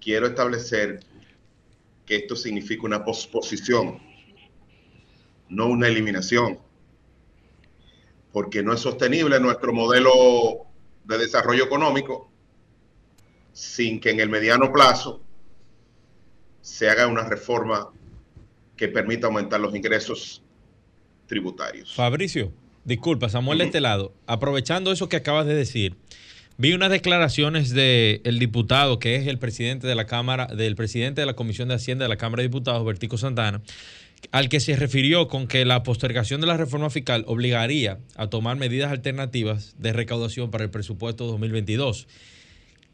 quiero 0.00 0.26
establecer 0.26 1.00
que 2.06 2.16
esto 2.16 2.34
significa 2.34 2.86
una 2.86 3.04
posposición, 3.04 4.00
no 5.50 5.66
una 5.66 5.86
eliminación, 5.86 6.58
porque 8.32 8.62
no 8.62 8.72
es 8.72 8.80
sostenible 8.80 9.38
nuestro 9.38 9.74
modelo 9.74 10.66
de 11.04 11.18
desarrollo 11.18 11.64
económico 11.64 12.27
sin 13.58 13.98
que 13.98 14.10
en 14.10 14.20
el 14.20 14.28
mediano 14.28 14.72
plazo 14.72 15.20
se 16.60 16.88
haga 16.88 17.08
una 17.08 17.24
reforma 17.24 17.88
que 18.76 18.86
permita 18.86 19.26
aumentar 19.26 19.58
los 19.58 19.74
ingresos 19.74 20.44
tributarios. 21.26 21.92
Fabricio, 21.92 22.52
disculpa, 22.84 23.28
Samuel 23.28 23.58
de 23.58 23.64
este 23.64 23.80
lado, 23.80 24.14
aprovechando 24.28 24.92
eso 24.92 25.08
que 25.08 25.16
acabas 25.16 25.44
de 25.44 25.56
decir, 25.56 25.96
vi 26.56 26.72
unas 26.72 26.90
declaraciones 26.90 27.70
del 27.70 28.20
el 28.22 28.38
diputado 28.38 29.00
que 29.00 29.16
es 29.16 29.26
el 29.26 29.40
presidente 29.40 29.88
de 29.88 29.96
la 29.96 30.06
Cámara, 30.06 30.46
del 30.46 30.76
presidente 30.76 31.22
de 31.22 31.26
la 31.26 31.34
Comisión 31.34 31.66
de 31.66 31.74
Hacienda 31.74 32.04
de 32.04 32.10
la 32.10 32.16
Cámara 32.16 32.42
de 32.42 32.48
Diputados, 32.50 32.86
Bertico 32.86 33.18
Santana, 33.18 33.60
al 34.30 34.48
que 34.48 34.60
se 34.60 34.76
refirió 34.76 35.26
con 35.26 35.48
que 35.48 35.64
la 35.64 35.82
postergación 35.82 36.40
de 36.40 36.46
la 36.46 36.56
reforma 36.56 36.90
fiscal 36.90 37.24
obligaría 37.26 37.98
a 38.14 38.28
tomar 38.28 38.56
medidas 38.56 38.92
alternativas 38.92 39.74
de 39.78 39.92
recaudación 39.92 40.52
para 40.52 40.62
el 40.62 40.70
presupuesto 40.70 41.26
2022. 41.26 42.06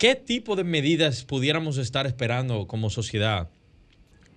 ¿Qué 0.04 0.14
tipo 0.14 0.54
de 0.54 0.64
medidas 0.64 1.24
pudiéramos 1.24 1.78
estar 1.78 2.06
esperando 2.06 2.66
como 2.66 2.90
sociedad 2.90 3.48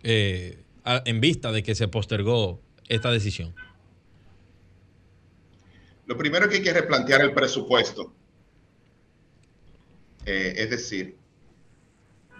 eh, 0.02 0.64
en 1.04 1.20
vista 1.20 1.52
de 1.52 1.62
que 1.62 1.76
se 1.76 1.90
postergó 1.90 2.62
esta 2.88 3.12
decisión? 3.12 3.54
Lo 6.06 6.18
primero 6.18 6.48
que 6.48 6.56
hay 6.56 6.62
que 6.62 6.72
replantear 6.72 7.20
el 7.20 7.34
presupuesto. 7.34 8.14
Eh, 10.26 10.54
es 10.56 10.70
decir, 10.70 11.18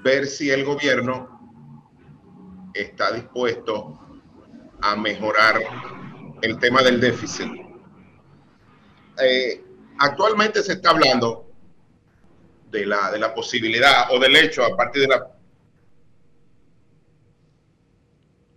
ver 0.06 0.26
si 0.26 0.50
el 0.50 0.64
gobierno 0.64 2.72
está 2.74 3.12
dispuesto 3.12 4.00
a 4.82 4.96
mejorar 4.96 5.60
el 6.44 6.58
tema 6.60 6.82
del 6.82 7.02
déficit. 7.02 7.52
Eh, 9.22 9.62
actualmente 10.00 10.64
se 10.64 10.72
está 10.72 10.92
hablando 10.92 11.47
de 12.72 12.86
la, 12.86 13.12
de 13.12 13.20
la 13.20 13.34
posibilidad 13.34 14.12
o 14.12 14.20
del 14.20 14.36
hecho, 14.36 14.64
a 14.64 14.76
partir 14.76 15.04
de 15.04 15.08
la... 15.08 15.28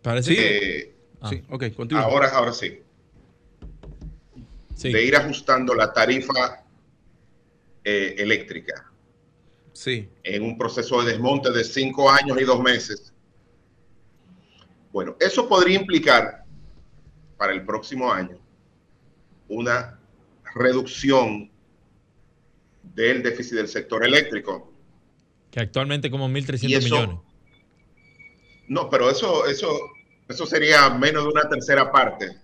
Parece 0.03 0.35
que... 0.35 0.95
Ah. 1.21 1.29
Sí, 1.29 1.43
ok, 1.49 1.75
continúa. 1.75 2.05
Ahora, 2.05 2.29
ahora 2.31 2.53
sí. 2.53 2.83
De 4.83 5.05
ir 5.05 5.15
ajustando 5.15 5.75
la 5.75 5.93
tarifa 5.93 6.65
eh, 7.85 8.15
eléctrica. 8.19 8.91
Sí. 9.73 10.09
En 10.23 10.43
un 10.43 10.57
proceso 10.57 11.03
de 11.03 11.13
desmonte 11.13 11.51
de 11.51 11.65
cinco 11.65 12.11
años 12.11 12.41
y 12.41 12.45
dos 12.45 12.61
meses 12.61 13.11
bueno, 14.93 15.17
eso 15.21 15.49
podría 15.49 15.79
implicar 15.79 16.45
para 17.37 17.53
el 17.53 17.65
próximo 17.65 18.13
año 18.13 18.39
una 19.49 19.99
reducción 20.55 21.50
del 22.83 23.23
déficit 23.23 23.55
del 23.57 23.69
sector 23.69 24.05
eléctrico. 24.05 24.73
Que 25.51 25.61
actualmente 25.61 26.11
como 26.11 26.29
1.300 26.29 26.85
millones. 26.85 27.19
No, 28.69 28.89
pero 28.89 29.11
eso, 29.11 29.47
eso, 29.47 29.69
eso 30.29 30.47
sería 30.47 30.91
menos 30.91 31.25
de 31.25 31.31
una 31.31 31.49
tercera 31.49 31.91
parte. 31.91 32.37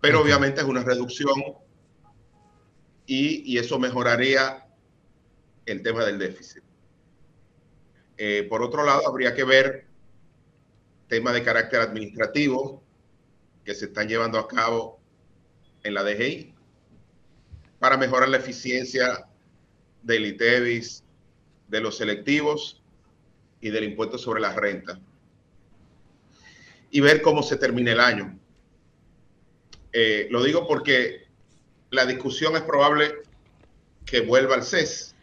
Pero 0.00 0.20
obviamente 0.20 0.60
es 0.60 0.66
una 0.66 0.84
reducción 0.84 1.34
y, 3.06 3.56
eso 3.56 3.78
mejoraría 3.78 4.66
el 5.64 5.82
tema 5.82 6.04
del 6.04 6.18
déficit. 6.18 6.62
Eh, 8.18 8.46
por 8.48 8.62
otro 8.62 8.84
lado, 8.84 9.06
habría 9.08 9.34
que 9.34 9.44
ver 9.44 9.86
temas 11.08 11.34
de 11.34 11.42
carácter 11.42 11.80
administrativo 11.80 12.82
que 13.64 13.74
se 13.74 13.86
están 13.86 14.08
llevando 14.08 14.38
a 14.38 14.48
cabo 14.48 15.00
en 15.82 15.94
la 15.94 16.02
DGI 16.02 16.55
para 17.78 17.96
mejorar 17.96 18.28
la 18.28 18.38
eficiencia 18.38 19.26
del 20.02 20.26
ITEVIS, 20.26 21.04
de 21.68 21.80
los 21.80 21.96
selectivos 21.96 22.82
y 23.60 23.70
del 23.70 23.84
impuesto 23.84 24.18
sobre 24.18 24.40
la 24.40 24.52
renta. 24.52 25.00
Y 26.90 27.00
ver 27.00 27.20
cómo 27.20 27.42
se 27.42 27.56
termina 27.56 27.92
el 27.92 28.00
año. 28.00 28.38
Eh, 29.92 30.28
lo 30.30 30.42
digo 30.42 30.66
porque 30.66 31.26
la 31.90 32.06
discusión 32.06 32.56
es 32.56 32.62
probable 32.62 33.14
que 34.04 34.20
vuelva 34.20 34.54
al 34.54 34.62
CES, 34.62 35.14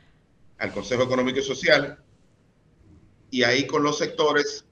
al 0.58 0.72
Consejo 0.72 1.04
Económico 1.04 1.40
y 1.40 1.44
Social, 1.44 2.04
y 3.32 3.44
ahí 3.44 3.66
con 3.66 3.84
los 3.84 3.98
sectores 3.98 4.66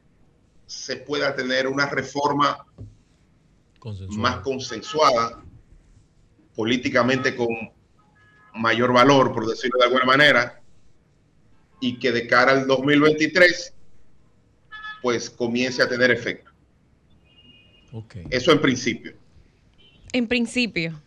se 0.65 0.97
pueda 0.97 1.35
tener 1.35 1.67
una 1.67 1.87
reforma 1.87 2.65
más 4.09 4.37
consensuada, 4.37 5.43
políticamente 6.55 7.35
con 7.35 7.47
mayor 8.53 8.93
valor, 8.93 9.33
por 9.33 9.47
decirlo 9.47 9.79
de 9.79 9.85
alguna 9.85 10.05
manera, 10.05 10.61
y 11.79 11.97
que 11.97 12.11
de 12.11 12.27
cara 12.27 12.51
al 12.51 12.67
2023, 12.67 13.73
pues 15.01 15.29
comience 15.29 15.81
a 15.81 15.89
tener 15.89 16.11
efecto. 16.11 16.51
Eso 18.29 18.51
en 18.51 18.61
principio. 18.61 19.13
En 20.13 20.27
principio. 20.27 21.01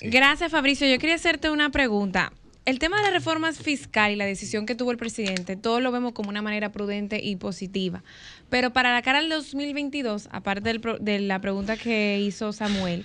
Gracias, 0.00 0.50
Fabricio. 0.50 0.88
Yo 0.88 0.98
quería 0.98 1.14
hacerte 1.14 1.50
una 1.50 1.70
pregunta 1.70 2.32
el 2.64 2.78
tema 2.78 2.96
de 2.96 3.02
las 3.02 3.12
reformas 3.12 3.58
fiscal 3.58 4.12
y 4.12 4.16
la 4.16 4.24
decisión 4.24 4.64
que 4.64 4.74
tuvo 4.74 4.90
el 4.90 4.96
presidente, 4.96 5.56
todos 5.56 5.82
lo 5.82 5.92
vemos 5.92 6.12
como 6.12 6.30
una 6.30 6.40
manera 6.40 6.72
prudente 6.72 7.20
y 7.22 7.36
positiva. 7.36 8.02
Pero 8.48 8.72
para 8.72 8.92
la 8.94 9.02
cara 9.02 9.20
del 9.20 9.28
2022, 9.28 10.28
aparte 10.32 10.80
de 11.00 11.20
la 11.20 11.40
pregunta 11.40 11.76
que 11.76 12.20
hizo 12.20 12.52
Samuel, 12.52 13.04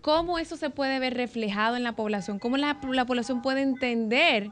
¿cómo 0.00 0.38
eso 0.38 0.56
se 0.56 0.70
puede 0.70 0.98
ver 0.98 1.14
reflejado 1.14 1.76
en 1.76 1.84
la 1.84 1.92
población? 1.92 2.38
¿Cómo 2.38 2.56
la, 2.56 2.78
la 2.90 3.06
población 3.06 3.42
puede 3.42 3.62
entender 3.62 4.50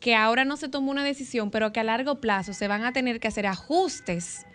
que 0.00 0.14
ahora 0.14 0.44
no 0.44 0.56
se 0.56 0.68
tomó 0.68 0.90
una 0.90 1.04
decisión, 1.04 1.50
pero 1.50 1.72
que 1.72 1.80
a 1.80 1.84
largo 1.84 2.20
plazo 2.20 2.52
se 2.52 2.68
van 2.68 2.84
a 2.84 2.92
tener 2.92 3.20
que 3.20 3.28
hacer 3.28 3.46
ajustes 3.46 4.46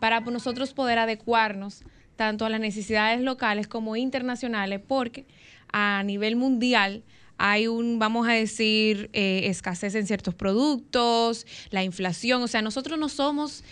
para 0.00 0.20
nosotros 0.20 0.74
poder 0.74 0.98
adecuarnos 0.98 1.84
tanto 2.16 2.44
a 2.44 2.50
las 2.50 2.60
necesidades 2.60 3.20
locales 3.20 3.68
como 3.68 3.96
internacionales, 3.96 4.80
porque 4.86 5.26
a 5.72 6.02
nivel 6.04 6.36
mundial 6.36 7.02
hay 7.38 7.66
un, 7.66 7.98
vamos 7.98 8.26
a 8.28 8.32
decir, 8.32 9.10
eh, 9.12 9.42
escasez 9.44 9.94
en 9.94 10.06
ciertos 10.06 10.34
productos, 10.34 11.46
la 11.70 11.84
inflación, 11.84 12.42
o 12.42 12.48
sea, 12.48 12.62
nosotros 12.62 12.98
no 12.98 13.08
somos 13.08 13.62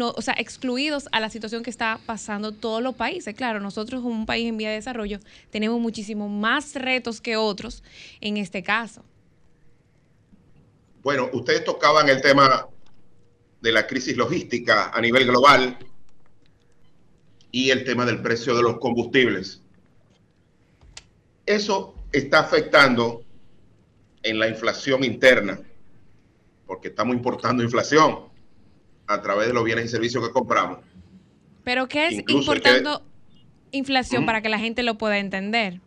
o 0.00 0.22
sea, 0.22 0.34
excluidos 0.38 1.08
a 1.12 1.20
la 1.20 1.30
situación 1.30 1.62
que 1.62 1.70
está 1.70 1.98
pasando 2.04 2.52
todos 2.52 2.82
los 2.82 2.94
países. 2.94 3.34
Claro, 3.34 3.60
nosotros 3.60 4.02
como 4.02 4.14
un 4.14 4.26
país 4.26 4.48
en 4.48 4.56
vía 4.56 4.68
de 4.68 4.76
desarrollo 4.76 5.18
tenemos 5.50 5.80
muchísimo 5.80 6.28
más 6.28 6.74
retos 6.74 7.20
que 7.20 7.36
otros 7.36 7.82
en 8.20 8.36
este 8.36 8.62
caso. 8.62 9.02
Bueno, 11.02 11.30
ustedes 11.32 11.64
tocaban 11.64 12.08
el 12.08 12.20
tema 12.20 12.68
de 13.60 13.72
la 13.72 13.86
crisis 13.86 14.16
logística 14.16 14.90
a 14.90 15.00
nivel 15.00 15.26
global 15.26 15.78
y 17.50 17.70
el 17.70 17.84
tema 17.84 18.04
del 18.04 18.20
precio 18.20 18.54
de 18.54 18.62
los 18.62 18.78
combustibles. 18.78 19.62
Eso 21.46 21.95
está 22.12 22.40
afectando 22.40 23.22
en 24.22 24.38
la 24.38 24.48
inflación 24.48 25.04
interna, 25.04 25.60
porque 26.66 26.88
estamos 26.88 27.14
importando 27.14 27.62
inflación 27.62 28.26
a 29.06 29.22
través 29.22 29.48
de 29.48 29.54
los 29.54 29.64
bienes 29.64 29.86
y 29.86 29.88
servicios 29.88 30.26
que 30.26 30.32
compramos. 30.32 30.80
¿Pero 31.64 31.88
qué 31.88 32.08
es 32.08 32.24
importando 32.28 33.02
inflación 33.70 34.26
para 34.26 34.42
que 34.42 34.48
la 34.48 34.58
gente 34.58 34.82
lo 34.82 34.98
pueda 34.98 35.18
entender? 35.18 35.80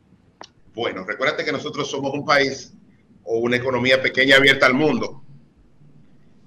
Bueno, 0.74 1.04
recuérdate 1.04 1.44
que 1.44 1.52
nosotros 1.52 1.90
somos 1.90 2.14
un 2.14 2.26
país 2.26 2.74
o 3.24 3.40
una 3.40 3.58
economía 3.58 4.02
pequeña 4.02 4.38
abierta 4.38 4.66
al 4.66 4.74
mundo, 4.74 5.24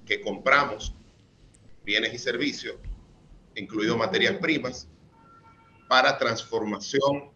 que 0.06 0.20
compramos 0.20 0.94
bienes 1.84 2.14
y 2.14 2.18
servicios, 2.18 2.76
incluidos 3.54 3.96
materias 3.96 4.36
primas, 4.40 4.88
para 5.88 6.16
transformación 6.16 7.31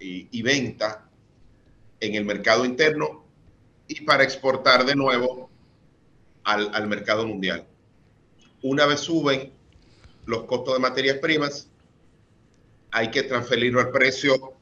y, 0.00 0.42
venta 0.42 1.08
en 2.00 2.14
el 2.14 2.24
mercado 2.24 2.64
interno 2.64 3.24
y 3.88 4.02
para 4.02 4.22
exportar 4.22 4.84
de 4.84 4.94
nuevo 4.94 5.50
al, 6.44 6.74
al, 6.74 6.86
mercado 6.86 7.26
mundial. 7.26 7.66
Una 8.62 8.86
vez 8.86 9.00
suben 9.00 9.52
los 10.26 10.44
costos 10.44 10.74
de 10.74 10.80
materias 10.80 11.18
primas, 11.18 11.68
hay 12.90 13.10
que 13.10 13.22
transferirlo 13.22 13.80
al 13.80 13.90
precio 13.90 14.54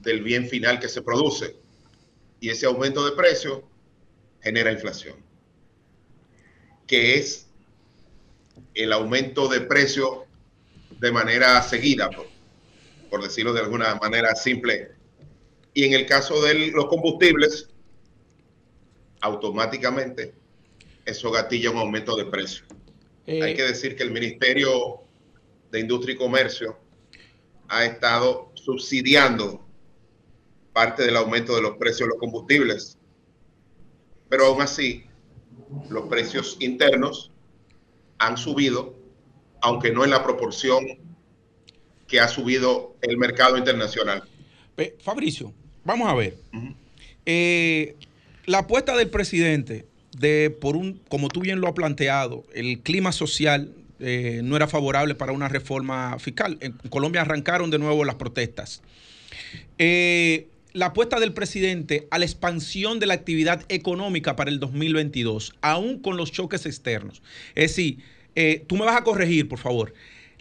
del 0.00 0.22
bien 0.22 0.48
final 0.48 0.78
que 0.78 0.88
se 0.88 1.02
produce. 1.02 1.56
Y 2.40 2.50
ese 2.50 2.66
aumento 2.66 3.04
de 3.04 3.12
precio 3.12 3.64
genera 4.40 4.72
inflación, 4.72 5.16
que 6.86 7.16
es 7.16 7.48
el 8.74 8.92
aumento 8.92 9.48
de 9.48 9.60
precio 9.60 10.26
de 11.00 11.12
manera 11.12 11.60
seguida 11.62 12.10
por 13.10 13.22
decirlo 13.22 13.52
de 13.52 13.60
alguna 13.60 13.94
manera 13.96 14.34
simple. 14.34 14.92
Y 15.74 15.84
en 15.84 15.92
el 15.92 16.06
caso 16.06 16.42
de 16.42 16.68
los 16.68 16.86
combustibles, 16.86 17.68
automáticamente 19.20 20.34
eso 21.04 21.30
gatilla 21.30 21.70
un 21.70 21.78
aumento 21.78 22.16
de 22.16 22.26
precio. 22.26 22.64
Eh, 23.26 23.42
Hay 23.42 23.54
que 23.54 23.62
decir 23.62 23.96
que 23.96 24.02
el 24.02 24.10
Ministerio 24.10 25.00
de 25.70 25.80
Industria 25.80 26.14
y 26.14 26.18
Comercio 26.18 26.78
ha 27.68 27.84
estado 27.84 28.50
subsidiando 28.54 29.66
parte 30.72 31.02
del 31.04 31.16
aumento 31.16 31.54
de 31.56 31.62
los 31.62 31.76
precios 31.76 32.08
de 32.08 32.14
los 32.14 32.18
combustibles. 32.18 32.98
Pero 34.28 34.46
aún 34.46 34.62
así, 34.62 35.04
los 35.90 36.08
precios 36.08 36.56
internos 36.60 37.30
han 38.18 38.36
subido, 38.36 38.94
aunque 39.60 39.90
no 39.90 40.04
en 40.04 40.10
la 40.10 40.22
proporción 40.22 40.86
que 42.08 42.20
ha 42.20 42.28
subido 42.28 42.96
el 43.02 43.16
mercado 43.16 43.56
internacional. 43.56 44.24
Fabricio, 45.00 45.52
vamos 45.84 46.08
a 46.08 46.14
ver. 46.14 46.36
Eh, 47.26 47.96
la 48.46 48.58
apuesta 48.58 48.96
del 48.96 49.10
presidente 49.10 49.86
de, 50.16 50.50
por 50.50 50.76
un, 50.76 51.00
como 51.08 51.28
tú 51.28 51.40
bien 51.40 51.60
lo 51.60 51.68
has 51.68 51.74
planteado, 51.74 52.44
el 52.54 52.80
clima 52.80 53.12
social 53.12 53.72
eh, 54.00 54.40
no 54.44 54.56
era 54.56 54.68
favorable 54.68 55.14
para 55.14 55.32
una 55.32 55.48
reforma 55.48 56.18
fiscal. 56.18 56.58
En 56.60 56.72
Colombia 56.88 57.22
arrancaron 57.22 57.70
de 57.70 57.78
nuevo 57.78 58.04
las 58.04 58.14
protestas. 58.14 58.82
Eh, 59.78 60.48
la 60.72 60.86
apuesta 60.86 61.18
del 61.18 61.32
presidente 61.32 62.06
a 62.10 62.18
la 62.18 62.24
expansión 62.24 63.00
de 63.00 63.06
la 63.06 63.14
actividad 63.14 63.64
económica 63.68 64.36
para 64.36 64.50
el 64.50 64.60
2022, 64.60 65.54
aún 65.60 66.00
con 66.00 66.16
los 66.16 66.30
choques 66.30 66.66
externos. 66.66 67.22
Es 67.54 67.72
decir, 67.72 67.98
eh, 68.34 68.64
tú 68.66 68.76
me 68.76 68.84
vas 68.84 68.96
a 68.96 69.04
corregir, 69.04 69.48
por 69.48 69.58
favor. 69.58 69.92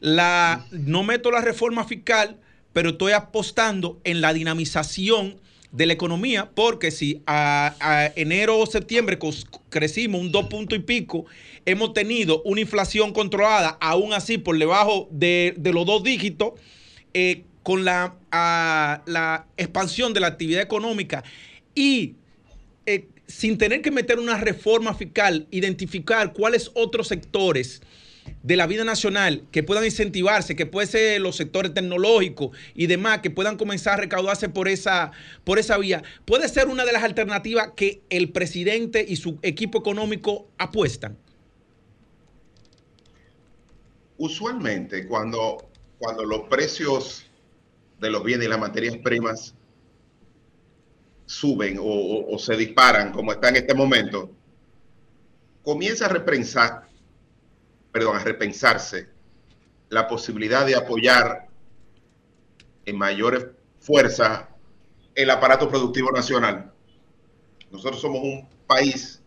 No 0.01 1.03
meto 1.03 1.31
la 1.31 1.41
reforma 1.41 1.85
fiscal, 1.85 2.37
pero 2.73 2.91
estoy 2.91 3.13
apostando 3.13 3.99
en 4.03 4.21
la 4.21 4.33
dinamización 4.33 5.39
de 5.71 5.85
la 5.85 5.93
economía, 5.93 6.49
porque 6.53 6.91
si 6.91 7.21
a, 7.27 8.11
enero 8.15 8.57
o 8.57 8.65
septiembre 8.65 9.19
crecimos 9.69 10.21
un 10.21 10.31
dos 10.31 10.47
puntos 10.47 10.77
y 10.77 10.81
pico, 10.81 11.25
hemos 11.65 11.93
tenido 11.93 12.41
una 12.43 12.61
inflación 12.61 13.11
controlada, 13.13 13.77
aún 13.81 14.13
así 14.13 14.37
por 14.37 14.57
debajo 14.57 15.07
de, 15.11 15.53
los 15.57 15.85
dos 15.85 16.03
dígitos, 16.03 16.53
eh, 17.13 17.43
con 17.63 17.83
la, 17.83 18.15
la, 18.31 19.45
expansión 19.57 20.13
de 20.13 20.21
la 20.21 20.27
actividad 20.27 20.61
económica 20.61 21.23
y 21.75 22.15
eh, 22.85 23.07
sin 23.27 23.57
tener 23.57 23.81
que 23.81 23.91
meter 23.91 24.19
una 24.19 24.37
reforma 24.37 24.93
fiscal, 24.93 25.47
identificar 25.51 26.31
cuáles 26.31 26.71
otros 26.75 27.09
sectores 27.09 27.81
de 28.43 28.55
la 28.55 28.67
vida 28.67 28.83
nacional 28.83 29.43
que 29.51 29.63
puedan 29.63 29.85
incentivarse, 29.85 30.55
que 30.55 30.65
pueden 30.65 30.89
ser 30.89 31.21
los 31.21 31.35
sectores 31.35 31.73
tecnológicos 31.73 32.55
y 32.75 32.87
demás, 32.87 33.19
que 33.19 33.29
puedan 33.29 33.57
comenzar 33.57 33.93
a 33.93 33.97
recaudarse 33.97 34.49
por 34.49 34.67
esa, 34.67 35.11
por 35.43 35.59
esa 35.59 35.77
vía, 35.77 36.03
puede 36.25 36.47
ser 36.49 36.67
una 36.67 36.85
de 36.85 36.91
las 36.91 37.03
alternativas 37.03 37.71
que 37.75 38.01
el 38.09 38.31
presidente 38.31 39.05
y 39.07 39.15
su 39.15 39.39
equipo 39.41 39.79
económico 39.79 40.47
apuestan. 40.57 41.17
Usualmente 44.17 45.05
cuando, 45.07 45.69
cuando 45.99 46.23
los 46.25 46.41
precios 46.49 47.25
de 47.99 48.09
los 48.09 48.23
bienes 48.23 48.47
y 48.47 48.49
las 48.49 48.59
materias 48.59 48.97
primas 48.97 49.53
suben 51.25 51.77
o, 51.79 52.37
se 52.39 52.55
disparan 52.55 53.11
como 53.11 53.33
está 53.33 53.49
en 53.49 53.57
este 53.57 53.73
momento, 53.73 54.31
comienza 55.63 56.05
a 56.05 56.09
repensar, 56.09 56.87
perdón, 57.91 58.17
a 58.17 58.23
repensarse 58.23 59.09
la 59.89 60.07
posibilidad 60.07 60.65
de 60.65 60.75
apoyar 60.75 61.47
en 62.85 62.97
mayor 62.97 63.55
fuerza 63.79 64.49
el 65.15 65.29
aparato 65.29 65.69
productivo 65.69 66.11
nacional. 66.11 66.71
Nosotros 67.71 67.99
somos 67.99 68.21
un 68.21 68.47
país 68.65 69.21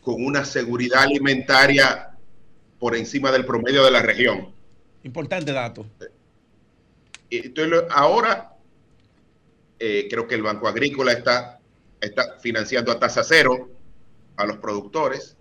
con 0.00 0.24
una 0.24 0.44
seguridad 0.44 1.02
alimentaria 1.02 2.16
por 2.78 2.96
encima 2.96 3.30
del 3.30 3.44
promedio 3.44 3.84
de 3.84 3.90
la 3.90 4.02
región. 4.02 4.52
Importante 5.04 5.52
dato. 5.52 5.86
Entonces, 7.30 7.84
ahora 7.90 8.56
eh, 9.78 10.06
creo 10.10 10.26
que 10.26 10.34
el 10.34 10.42
Banco 10.42 10.68
Agrícola 10.68 11.12
está, 11.12 11.60
está 12.00 12.38
financiando 12.40 12.92
a 12.92 12.98
tasa 12.98 13.22
cero 13.24 13.70
a 14.36 14.46
los 14.46 14.58
productores. 14.58 15.36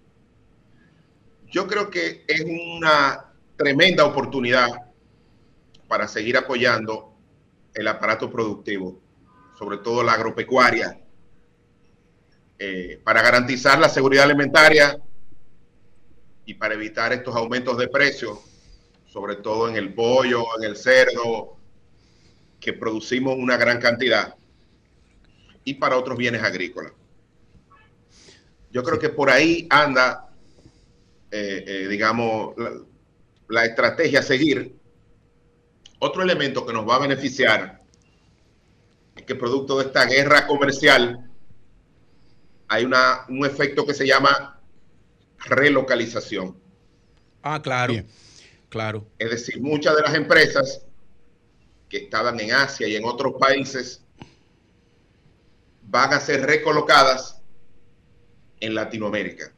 Yo 1.52 1.68
creo 1.68 1.90
que 1.90 2.24
es 2.28 2.42
una 2.42 3.34
tremenda 3.58 4.06
oportunidad 4.06 4.70
para 5.88 6.08
seguir 6.08 6.38
apoyando 6.38 7.14
el 7.74 7.88
aparato 7.88 8.32
productivo, 8.32 9.00
sobre 9.60 9.78
todo 9.78 10.02
la 10.02 10.14
agropecuaria, 10.14 11.00
eh, 12.58 13.02
para 13.04 13.22
garantizar 13.22 13.80
la 13.80 13.90
seguridad 13.90 14.24
alimentaria 14.24 14.98
y 16.46 16.54
para 16.54 16.74
evitar 16.74 17.12
estos 17.12 17.36
aumentos 17.36 17.78
de 17.78 17.90
precios, 17.90 18.40
sobre 19.06 19.36
todo 19.36 19.68
en 19.68 19.76
el 19.76 19.94
pollo, 19.94 20.44
en 20.58 20.64
el 20.64 20.78
cerdo, 20.78 21.58
que 22.62 22.72
producimos 22.72 23.36
una 23.38 23.58
gran 23.58 23.82
cantidad 23.82 24.36
y 25.66 25.74
para 25.74 25.98
otros 25.98 26.18
bienes 26.18 26.44
agrícolas. 26.44 26.94
Yo 28.72 28.84
creo 28.84 29.00
que 29.00 29.10
por 29.10 29.30
ahí 29.30 29.68
anda, 29.70 30.30
eh, 31.32 31.64
eh, 31.66 31.88
digamos, 31.88 32.56
la, 33.48 33.66
estrategia 33.66 34.20
a 34.20 34.24
seguir. 34.24 34.76
Otro 36.00 36.24
elemento 36.24 36.66
que 36.66 36.74
nos 36.74 36.88
va 36.88 36.96
a 36.96 37.00
beneficiar 37.00 37.82
es 39.16 39.24
que 39.24 39.36
producto 39.36 39.78
de 39.78 39.86
esta 39.86 40.06
guerra 40.06 40.46
comercial 40.46 41.30
hay 42.68 42.86
una, 42.86 43.26
un 43.30 43.46
efecto 43.46 43.86
que 43.86 43.94
se 43.94 44.06
llama 44.06 44.60
relocalización. 45.46 46.58
Ah, 47.44 47.62
claro, 47.62 47.94
claro. 48.70 49.08
Es 49.18 49.30
decir, 49.30 49.62
muchas 49.62 49.96
de 49.96 50.02
las 50.02 50.16
empresas 50.16 50.86
que 51.88 51.98
estaban 51.98 52.40
en 52.40 52.54
Asia 52.54 52.88
y 52.88 52.96
en 52.96 53.06
otros 53.06 53.36
países 53.40 54.02
van 55.84 56.14
a 56.14 56.20
ser 56.20 56.46
recolocadas 56.46 57.42
en 58.60 58.76
Latinoamérica. 58.76 59.54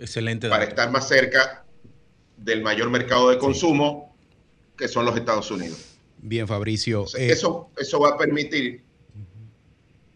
Excelente. 0.00 0.48
Para 0.48 0.64
estar 0.64 0.90
más 0.90 1.06
cerca 1.08 1.64
del 2.36 2.62
mayor 2.62 2.90
mercado 2.90 3.30
de 3.30 3.38
consumo, 3.38 4.16
que 4.76 4.88
son 4.88 5.04
los 5.04 5.16
Estados 5.16 5.50
Unidos. 5.50 5.98
Bien, 6.18 6.48
Fabricio. 6.48 7.04
Eh, 7.16 7.30
eso, 7.30 7.70
eso 7.76 8.00
va 8.00 8.10
a 8.10 8.18
permitir 8.18 8.82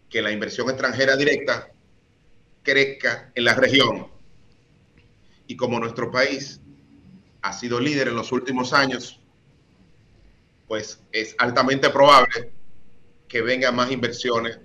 que 0.09 0.21
la 0.21 0.31
inversión 0.31 0.69
extranjera 0.69 1.15
directa 1.15 1.69
crezca 2.63 3.31
en 3.35 3.43
la 3.43 3.53
región. 3.53 4.07
Y 5.47 5.55
como 5.55 5.79
nuestro 5.79 6.11
país 6.11 6.59
ha 7.41 7.53
sido 7.53 7.79
líder 7.79 8.07
en 8.07 8.15
los 8.15 8.31
últimos 8.31 8.73
años 8.73 9.19
pues 10.67 10.99
es 11.11 11.35
altamente 11.37 11.89
probable 11.89 12.51
que 13.27 13.41
vengan 13.41 13.75
más 13.75 13.91
inversiones 13.91 14.59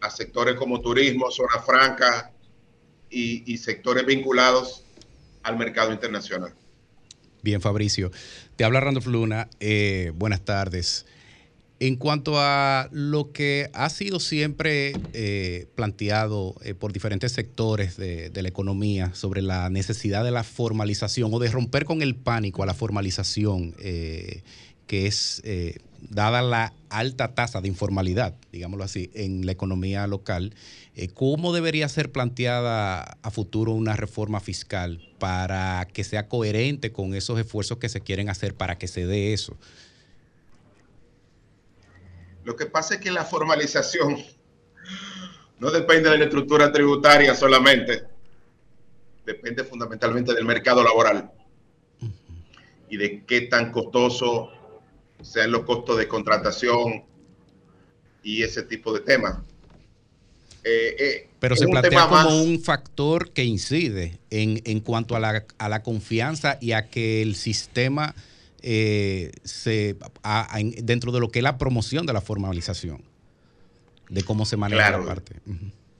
a 0.00 0.10
sectores 0.10 0.56
como 0.56 0.80
turismo, 0.80 1.30
zona 1.30 1.60
franca 1.64 2.31
y, 3.12 3.56
sectores 3.58 4.06
vinculados 4.06 4.84
al 5.42 5.58
mercado 5.58 5.92
internacional. 5.92 6.52
Bien, 7.42 7.60
Fabricio. 7.60 8.10
Te 8.56 8.64
habla 8.64 8.80
Randolph 8.80 9.06
Luna. 9.06 9.48
Eh, 9.60 10.12
buenas 10.14 10.44
tardes. 10.44 11.06
En 11.80 11.96
cuanto 11.96 12.34
a 12.38 12.88
lo 12.92 13.32
que 13.32 13.68
ha 13.74 13.90
sido 13.90 14.20
siempre 14.20 14.92
eh, 15.12 15.66
planteado 15.74 16.54
eh, 16.62 16.74
por 16.74 16.92
diferentes 16.92 17.32
sectores 17.32 17.96
de, 17.96 18.30
la 18.32 18.48
economía 18.48 19.12
sobre 19.14 19.42
la 19.42 19.68
necesidad 19.68 20.22
de 20.22 20.30
la 20.30 20.44
formalización 20.44 21.34
o 21.34 21.40
de 21.40 21.50
romper 21.50 21.84
con 21.84 22.02
el 22.02 22.14
pánico 22.14 22.62
a 22.62 22.66
la 22.66 22.74
formalización 22.74 23.72
que 23.72 25.06
es, 25.06 25.42
dada 26.08 26.42
la 26.42 26.72
alta 26.90 27.34
tasa 27.34 27.60
de 27.60 27.68
informalidad, 27.68 28.34
digámoslo 28.50 28.84
así, 28.84 29.10
en 29.14 29.46
la 29.46 29.52
economía 29.52 30.06
local, 30.06 30.54
eh, 30.94 31.08
¿cómo 31.08 31.52
debería 31.52 31.88
ser 31.88 32.12
planteada 32.12 33.18
a 33.22 33.30
futuro 33.30 33.72
una 33.72 33.96
reforma 33.96 34.40
fiscal 34.40 35.00
para 35.18 35.86
que 35.92 36.04
sea 36.04 36.28
coherente 36.28 36.92
con 36.92 37.14
esos 37.14 37.38
esfuerzos 37.38 37.78
que 37.78 37.88
se 37.88 38.00
quieren 38.00 38.28
hacer 38.28 38.54
para 38.54 38.78
que 38.78 38.88
se 38.88 39.06
dé 39.06 39.32
eso? 39.32 39.56
Lo 42.44 42.56
que 42.56 42.66
pasa 42.66 42.94
es 42.94 43.00
que 43.00 43.10
la 43.10 43.24
formalización 43.24 44.16
no 45.58 45.70
depende 45.70 46.10
de 46.10 46.18
la 46.18 46.24
estructura 46.24 46.72
tributaria 46.72 47.34
solamente, 47.34 48.02
depende 49.24 49.62
fundamentalmente 49.64 50.34
del 50.34 50.44
mercado 50.44 50.82
laboral 50.82 51.30
y 52.90 52.96
de 52.96 53.24
qué 53.24 53.42
tan 53.42 53.70
costoso 53.70 54.50
sean 55.22 55.50
los 55.50 55.62
costos 55.62 55.98
de 55.98 56.08
contratación 56.08 57.04
y 58.22 58.42
ese 58.42 58.62
tipo 58.62 58.92
de 58.92 59.00
temas. 59.00 59.38
Eh, 60.64 60.96
eh, 60.98 61.28
Pero 61.40 61.56
se 61.56 61.66
plantea 61.66 62.06
como 62.06 62.42
un 62.42 62.60
factor 62.60 63.30
que 63.30 63.44
incide 63.44 64.18
en, 64.30 64.62
en 64.64 64.80
cuanto 64.80 65.16
a 65.16 65.20
la, 65.20 65.44
a 65.58 65.68
la, 65.68 65.82
confianza 65.82 66.56
y 66.60 66.72
a 66.72 66.88
que 66.88 67.20
el 67.20 67.34
sistema 67.34 68.14
eh, 68.62 69.32
se 69.42 69.96
dentro 70.84 71.10
de 71.10 71.18
lo 71.18 71.30
que 71.30 71.40
es 71.40 71.42
la 71.42 71.58
promoción 71.58 72.06
de 72.06 72.12
la 72.12 72.20
formalización, 72.20 73.02
de 74.08 74.22
cómo 74.22 74.46
se 74.46 74.56
maneja 74.56 74.90
la 74.92 75.04
parte. 75.04 75.34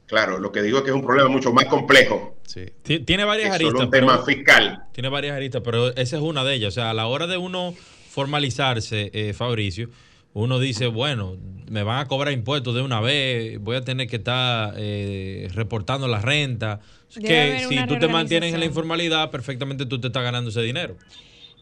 Claro, 0.07 0.39
lo 0.39 0.53
que 0.53 0.63
digo 0.63 0.79
es 0.79 0.85
que 0.85 0.91
es 0.91 0.95
un 0.95 1.05
problema 1.05 1.29
mucho 1.29 1.53
más 1.53 1.65
complejo. 1.65 2.37
Tiene 2.83 3.25
varias 3.25 3.53
aristas. 3.53 3.81
un 3.81 3.91
tema 3.91 4.23
fiscal. 4.25 4.85
Tiene 4.93 5.09
varias 5.09 5.35
aristas, 5.35 5.63
pero 5.65 5.89
esa 5.97 6.17
es 6.17 6.23
una 6.23 6.45
de 6.45 6.55
ellas. 6.55 6.69
O 6.69 6.71
sea, 6.73 6.91
a 6.91 6.95
la 6.95 7.07
hora 7.07 7.27
de 7.27 7.39
uno 7.39 7.75
formalizarse, 8.13 9.11
eh, 9.13 9.33
Fabricio, 9.33 9.89
uno 10.35 10.59
dice, 10.59 10.87
bueno, 10.87 11.37
me 11.71 11.83
van 11.83 11.99
a 11.99 12.09
cobrar 12.09 12.33
impuestos 12.33 12.75
de 12.75 12.83
una 12.83 13.01
vez, 13.01 13.59
voy 13.59 13.77
a 13.77 13.83
tener 13.83 14.07
que 14.07 14.17
estar 14.17 14.75
eh, 14.77 15.49
reportando 15.55 16.09
la 16.09 16.21
renta. 16.21 16.81
que 17.15 17.67
si 17.69 17.87
tú 17.87 17.99
te 17.99 18.09
mantienes 18.09 18.53
en 18.53 18.61
la 18.61 18.67
informalidad, 18.67 19.31
perfectamente 19.31 19.87
tú 19.87 20.01
te 20.01 20.09
estás 20.09 20.23
ganando 20.23 20.51
ese 20.51 20.63
dinero. 20.63 20.97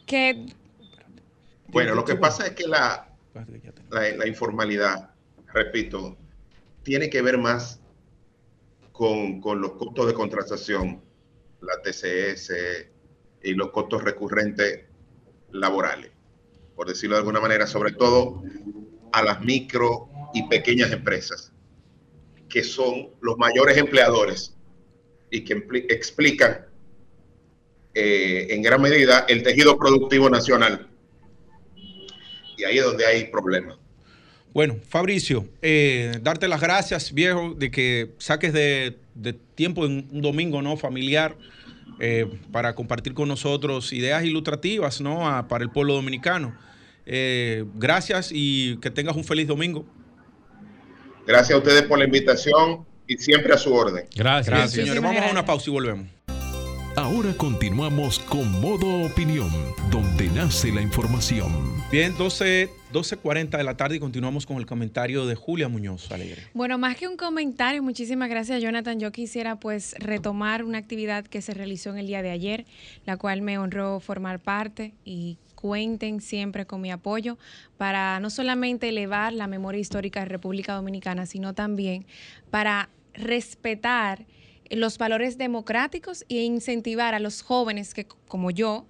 Que 0.06 0.46
bueno, 1.68 1.94
lo 1.94 2.04
que 2.04 2.16
pasa 2.16 2.48
es 2.48 2.52
que 2.52 2.66
la, 2.66 3.08
la, 3.90 4.26
informalidad, 4.26 5.10
repito, 5.54 6.16
tiene 6.82 7.08
que 7.08 7.22
ver 7.22 7.38
más 7.38 7.80
con, 8.90 9.40
con, 9.40 9.60
los 9.60 9.72
costos 9.72 10.08
de 10.08 10.14
contratación, 10.14 11.00
la 11.60 11.80
TCS 11.82 12.52
y 13.42 13.54
los 13.54 13.70
costos 13.70 14.02
recurrentes 14.02 14.80
laborales, 15.52 16.10
por 16.80 16.88
decirlo 16.88 17.16
de 17.16 17.18
alguna 17.18 17.40
manera, 17.40 17.66
sobre 17.66 17.92
todo 17.92 18.42
a 19.12 19.22
las 19.22 19.42
micro 19.42 20.08
y 20.32 20.48
pequeñas 20.48 20.90
empresas, 20.90 21.52
que 22.48 22.64
son 22.64 23.10
los 23.20 23.36
mayores 23.36 23.76
empleadores 23.76 24.56
y 25.30 25.44
que 25.44 25.62
explican 25.90 26.64
eh, 27.92 28.46
en 28.48 28.62
gran 28.62 28.80
medida 28.80 29.26
el 29.28 29.42
tejido 29.42 29.76
productivo 29.76 30.30
nacional 30.30 30.88
y 32.56 32.64
ahí 32.64 32.78
es 32.78 32.84
donde 32.84 33.04
hay 33.04 33.24
problemas. 33.26 33.76
Bueno, 34.54 34.78
Fabricio, 34.88 35.46
eh, 35.60 36.12
darte 36.22 36.48
las 36.48 36.62
gracias, 36.62 37.12
viejo, 37.12 37.52
de 37.58 37.70
que 37.70 38.12
saques 38.16 38.54
de, 38.54 38.96
tiempo 39.54 39.84
en 39.84 40.08
un 40.10 40.22
domingo 40.22 40.62
no 40.62 40.78
familiar 40.78 41.36
eh, 42.00 42.26
para 42.50 42.74
compartir 42.74 43.14
con 43.14 43.28
nosotros 43.28 43.92
ideas 43.92 44.24
ilustrativas 44.24 45.00
¿no? 45.00 45.46
para 45.48 45.62
el 45.62 45.70
pueblo 45.70 45.94
dominicano. 45.94 46.56
Eh, 47.04 47.64
gracias 47.74 48.30
y 48.32 48.76
que 48.78 48.90
tengas 48.90 49.16
un 49.16 49.24
feliz 49.24 49.46
domingo. 49.46 49.84
Gracias 51.26 51.54
a 51.54 51.58
ustedes 51.58 51.82
por 51.82 51.98
la 51.98 52.06
invitación 52.06 52.86
y 53.06 53.16
siempre 53.18 53.52
a 53.52 53.58
su 53.58 53.74
orden. 53.74 54.06
Gracias, 54.14 54.46
gracias 54.46 54.72
señores. 54.72 55.02
Vamos 55.02 55.22
a 55.22 55.30
una 55.30 55.44
pausa 55.44 55.68
y 55.68 55.72
volvemos. 55.72 56.06
Ahora 56.96 57.32
continuamos 57.36 58.18
con 58.18 58.60
Modo 58.60 59.04
Opinión, 59.04 59.48
donde 59.90 60.28
nace 60.28 60.72
la 60.72 60.82
información. 60.82 61.80
Bien, 61.90 62.16
12, 62.18 62.68
12.40 62.92 63.56
de 63.58 63.64
la 63.64 63.76
tarde 63.76 63.96
y 63.96 64.00
continuamos 64.00 64.44
con 64.44 64.56
el 64.56 64.66
comentario 64.66 65.24
de 65.24 65.36
Julia 65.36 65.68
Muñoz 65.68 66.10
Alegre. 66.10 66.48
Bueno, 66.52 66.78
más 66.78 66.96
que 66.96 67.06
un 67.06 67.16
comentario, 67.16 67.80
muchísimas 67.82 68.28
gracias 68.28 68.60
Jonathan. 68.60 68.98
Yo 68.98 69.12
quisiera 69.12 69.54
pues 69.54 69.94
retomar 70.00 70.64
una 70.64 70.78
actividad 70.78 71.24
que 71.24 71.42
se 71.42 71.54
realizó 71.54 71.90
en 71.90 71.98
el 71.98 72.08
día 72.08 72.22
de 72.22 72.30
ayer, 72.30 72.66
la 73.06 73.16
cual 73.16 73.40
me 73.40 73.56
honró 73.56 74.00
formar 74.00 74.40
parte 74.40 74.92
y 75.04 75.38
cuenten 75.54 76.20
siempre 76.20 76.66
con 76.66 76.80
mi 76.80 76.90
apoyo 76.90 77.38
para 77.78 78.18
no 78.18 78.30
solamente 78.30 78.88
elevar 78.88 79.32
la 79.32 79.46
memoria 79.46 79.80
histórica 79.80 80.20
de 80.20 80.26
República 80.26 80.74
Dominicana, 80.74 81.24
sino 81.26 81.54
también 81.54 82.04
para 82.50 82.88
respetar 83.14 84.26
los 84.70 84.98
valores 84.98 85.36
democráticos 85.36 86.24
e 86.28 86.42
incentivar 86.42 87.14
a 87.14 87.20
los 87.20 87.42
jóvenes 87.42 87.92
que, 87.92 88.06
como 88.28 88.50
yo, 88.50 88.86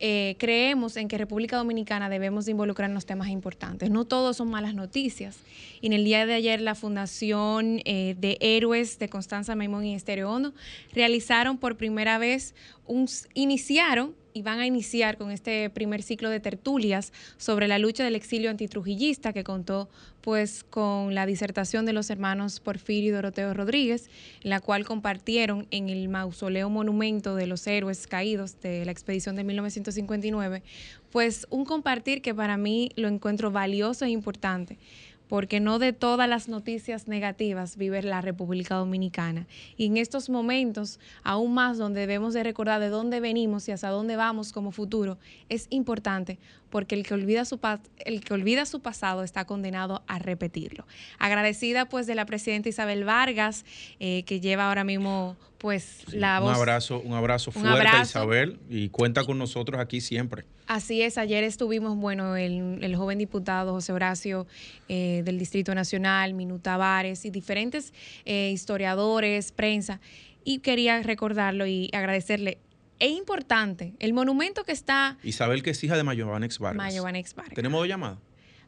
eh, 0.00 0.34
creemos 0.38 0.96
en 0.96 1.06
que 1.06 1.18
República 1.18 1.56
Dominicana 1.56 2.08
debemos 2.08 2.46
de 2.46 2.50
involucrar 2.50 2.90
en 2.90 2.94
los 2.94 3.06
temas 3.06 3.28
importantes. 3.28 3.90
No 3.90 4.04
todos 4.04 4.36
son 4.36 4.50
malas 4.50 4.74
noticias. 4.74 5.38
Y 5.80 5.86
en 5.86 5.92
el 5.92 6.04
día 6.04 6.26
de 6.26 6.34
ayer 6.34 6.60
la 6.60 6.74
Fundación 6.74 7.80
eh, 7.84 8.16
de 8.18 8.36
Héroes 8.40 8.98
de 8.98 9.08
Constanza 9.08 9.54
Maimón 9.54 9.84
y 9.84 9.94
Estéreo 9.94 10.30
Hondo 10.30 10.52
realizaron 10.92 11.58
por 11.58 11.76
primera 11.76 12.18
vez, 12.18 12.54
un, 12.86 13.08
iniciaron 13.34 14.14
y 14.36 14.42
van 14.42 14.58
a 14.58 14.66
iniciar 14.66 15.16
con 15.16 15.30
este 15.30 15.70
primer 15.70 16.02
ciclo 16.02 16.28
de 16.28 16.40
tertulias 16.40 17.12
sobre 17.36 17.68
la 17.68 17.78
lucha 17.78 18.02
del 18.02 18.16
exilio 18.16 18.50
antitrujillista 18.50 19.32
que 19.32 19.44
contó 19.44 19.88
pues 20.22 20.64
con 20.64 21.14
la 21.14 21.24
disertación 21.24 21.86
de 21.86 21.92
los 21.92 22.10
hermanos 22.10 22.58
Porfirio 22.58 23.10
y 23.10 23.14
Doroteo 23.14 23.54
Rodríguez, 23.54 24.10
la 24.42 24.58
cual 24.58 24.84
compartieron 24.84 25.68
en 25.70 25.88
el 25.88 26.08
mausoleo 26.08 26.68
monumento 26.68 27.36
de 27.36 27.46
los 27.46 27.64
héroes 27.68 28.08
caídos 28.08 28.60
de 28.60 28.84
la 28.84 28.90
expedición 28.90 29.36
de 29.36 29.44
1959, 29.44 30.62
pues 31.10 31.46
un 31.50 31.64
compartir 31.64 32.20
que 32.20 32.34
para 32.34 32.56
mí 32.56 32.90
lo 32.96 33.06
encuentro 33.06 33.52
valioso 33.52 34.04
e 34.04 34.10
importante 34.10 34.78
porque 35.28 35.60
no 35.60 35.78
de 35.78 35.92
todas 35.92 36.28
las 36.28 36.48
noticias 36.48 37.08
negativas 37.08 37.76
vive 37.76 38.02
la 38.02 38.20
República 38.20 38.76
Dominicana. 38.76 39.46
Y 39.76 39.86
en 39.86 39.96
estos 39.96 40.28
momentos, 40.28 41.00
aún 41.22 41.54
más 41.54 41.78
donde 41.78 42.00
debemos 42.00 42.34
de 42.34 42.42
recordar 42.42 42.80
de 42.80 42.88
dónde 42.88 43.20
venimos 43.20 43.68
y 43.68 43.72
hacia 43.72 43.88
dónde 43.90 44.16
vamos 44.16 44.52
como 44.52 44.70
futuro, 44.70 45.18
es 45.48 45.66
importante 45.70 46.38
porque 46.74 46.96
el 46.96 47.06
que 47.06 47.14
olvida 47.14 47.44
su, 47.44 47.60
el 48.04 48.24
que 48.24 48.34
olvida 48.34 48.66
su 48.66 48.80
pasado 48.80 49.22
está 49.22 49.44
condenado 49.44 50.02
a 50.08 50.18
repetirlo. 50.18 50.88
Agradecida 51.20 51.88
pues 51.88 52.08
de 52.08 52.16
la 52.16 52.26
presidenta 52.26 52.68
Isabel 52.68 53.04
Vargas, 53.04 53.64
eh, 54.00 54.24
que 54.24 54.40
lleva 54.40 54.66
ahora 54.66 54.82
mismo 54.82 55.36
pues 55.58 56.00
la 56.12 56.40
voz. 56.40 56.50
Un 56.50 56.56
abrazo, 56.56 57.00
un 57.04 57.12
abrazo 57.12 57.52
fuerte 57.52 57.88
Isabel 58.02 58.58
y 58.68 58.88
cuenta 58.88 59.22
con 59.22 59.38
nosotros 59.38 59.80
aquí 59.80 60.00
siempre. 60.00 60.46
Así 60.66 61.00
es, 61.00 61.16
ayer 61.16 61.44
estuvimos, 61.44 61.96
bueno, 61.96 62.34
el, 62.34 62.96
joven 62.96 63.18
diputado 63.18 63.70
José 63.74 63.92
Horacio 63.92 64.48
eh, 64.88 65.22
del 65.24 65.38
Distrito 65.38 65.76
Nacional, 65.76 66.34
Minuta 66.34 66.72
Tavares 66.72 67.24
y 67.24 67.30
diferentes 67.30 67.94
eh, 68.24 68.50
historiadores, 68.52 69.52
prensa, 69.52 70.00
y 70.42 70.58
quería 70.58 71.00
recordarlo 71.04 71.68
y 71.68 71.88
agradecerle 71.92 72.58
es 72.98 73.10
importante. 73.10 73.94
El 73.98 74.12
monumento 74.12 74.64
que 74.64 74.72
está. 74.72 75.18
Isabel, 75.22 75.62
que 75.62 75.70
es 75.70 75.84
hija 75.84 75.96
de 75.96 76.04
Mayobanex 76.04 76.58
Vargas. 76.58 76.76
Mayobanex 76.76 77.34
Vargas. 77.34 77.54
¿Tenemos 77.54 77.80
dos 77.80 77.88
llamadas? 77.88 78.18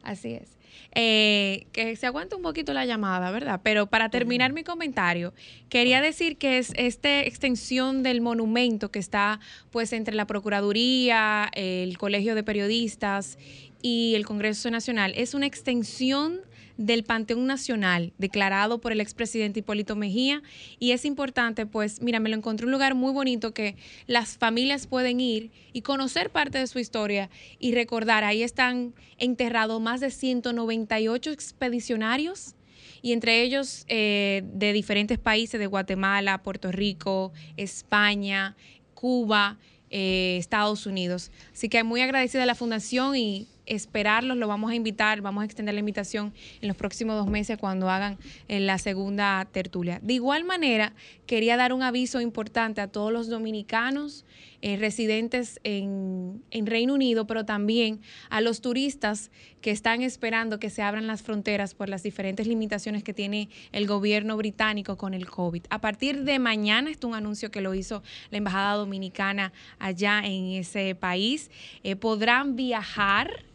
Así 0.03 0.33
es. 0.33 0.57
Eh, 0.93 1.67
que 1.73 1.95
se 1.95 2.07
aguante 2.07 2.35
un 2.35 2.41
poquito 2.41 2.73
la 2.73 2.85
llamada, 2.85 3.29
¿verdad? 3.31 3.59
Pero 3.63 3.87
para 3.87 4.09
terminar 4.09 4.53
mi 4.53 4.63
comentario, 4.63 5.33
quería 5.69 6.01
decir 6.01 6.37
que 6.37 6.57
es 6.57 6.71
esta 6.75 7.21
extensión 7.21 8.03
del 8.03 8.21
monumento 8.21 8.89
que 8.89 8.99
está 8.99 9.39
pues 9.69 9.91
entre 9.93 10.15
la 10.15 10.25
Procuraduría, 10.25 11.49
el 11.53 11.97
Colegio 11.97 12.35
de 12.35 12.43
Periodistas 12.43 13.37
y 13.81 14.15
el 14.15 14.25
Congreso 14.25 14.71
Nacional, 14.71 15.13
es 15.15 15.33
una 15.33 15.45
extensión 15.45 16.41
del 16.77 17.03
Panteón 17.03 17.45
Nacional, 17.45 18.13
declarado 18.17 18.79
por 18.79 18.91
el 18.91 19.01
expresidente 19.01 19.59
Hipólito 19.59 19.95
Mejía. 19.95 20.41
Y 20.79 20.91
es 20.91 21.05
importante, 21.05 21.65
pues, 21.65 22.01
mira, 22.01 22.19
me 22.19 22.29
lo 22.29 22.35
encontré 22.35 22.65
un 22.65 22.71
lugar 22.71 22.95
muy 22.95 23.11
bonito 23.11 23.53
que 23.53 23.75
las 24.05 24.37
familias 24.37 24.87
pueden 24.87 25.19
ir 25.19 25.51
y 25.73 25.81
conocer 25.81 26.29
parte 26.29 26.59
de 26.59 26.67
su 26.67 26.79
historia 26.79 27.29
y 27.59 27.73
recordar. 27.73 28.23
Ahí 28.23 28.43
están 28.43 28.93
enterrados 29.17 29.81
más 29.81 29.99
de 29.99 30.11
198 30.11 31.31
expedicionarios 31.31 32.55
y 33.01 33.13
entre 33.13 33.41
ellos 33.41 33.85
eh, 33.87 34.43
de 34.53 34.73
diferentes 34.73 35.17
países, 35.17 35.59
de 35.59 35.67
Guatemala, 35.67 36.41
Puerto 36.43 36.71
Rico, 36.71 37.31
España, 37.55 38.55
Cuba, 38.93 39.57
eh, 39.89 40.37
Estados 40.37 40.85
Unidos. 40.85 41.31
Así 41.53 41.69
que 41.69 41.83
muy 41.83 42.01
agradecida 42.01 42.43
a 42.43 42.45
la 42.45 42.55
fundación 42.55 43.15
y 43.15 43.47
esperarlos, 43.67 44.37
lo 44.37 44.47
vamos 44.47 44.71
a 44.71 44.75
invitar, 44.75 45.21
vamos 45.21 45.43
a 45.43 45.45
extender 45.45 45.73
la 45.73 45.79
invitación 45.79 46.33
en 46.61 46.67
los 46.67 46.77
próximos 46.77 47.15
dos 47.15 47.27
meses 47.27 47.57
cuando 47.57 47.89
hagan 47.89 48.17
eh, 48.47 48.59
la 48.59 48.77
segunda 48.77 49.47
tertulia. 49.51 49.99
De 50.01 50.13
igual 50.13 50.43
manera, 50.43 50.93
quería 51.25 51.57
dar 51.57 51.73
un 51.73 51.83
aviso 51.83 52.21
importante 52.21 52.81
a 52.81 52.87
todos 52.87 53.11
los 53.11 53.27
dominicanos 53.27 54.25
eh, 54.61 54.75
residentes 54.75 55.59
en, 55.63 56.41
Reino 56.51 56.95
Unido, 56.95 57.27
pero 57.27 57.45
también 57.45 58.01
a 58.29 58.41
los 58.41 58.61
turistas 58.61 59.29
que 59.61 59.69
están 59.69 60.01
esperando 60.01 60.59
que 60.59 60.71
se 60.71 60.81
abran 60.81 61.05
las 61.05 61.21
fronteras 61.21 61.75
por 61.75 61.89
las 61.89 62.01
diferentes 62.01 62.47
limitaciones 62.47 63.03
que 63.03 63.13
tiene 63.13 63.49
el 63.71 63.85
gobierno 63.85 64.35
británico 64.35 64.97
con 64.97 65.13
el 65.13 65.27
COVID. 65.27 65.65
A 65.69 65.79
partir 65.79 66.23
de 66.23 66.39
mañana, 66.39 66.89
esto 66.89 67.07
es 67.07 67.11
un 67.11 67.17
anuncio 67.17 67.51
que 67.51 67.61
lo 67.61 67.75
hizo 67.75 68.01
la 68.31 68.39
Embajada 68.39 68.75
Dominicana 68.75 69.53
allá 69.77 70.21
en 70.25 70.53
ese 70.53 70.95
país, 70.95 71.51
eh, 71.83 71.95
podrán 71.95 72.55
viajar 72.55 73.45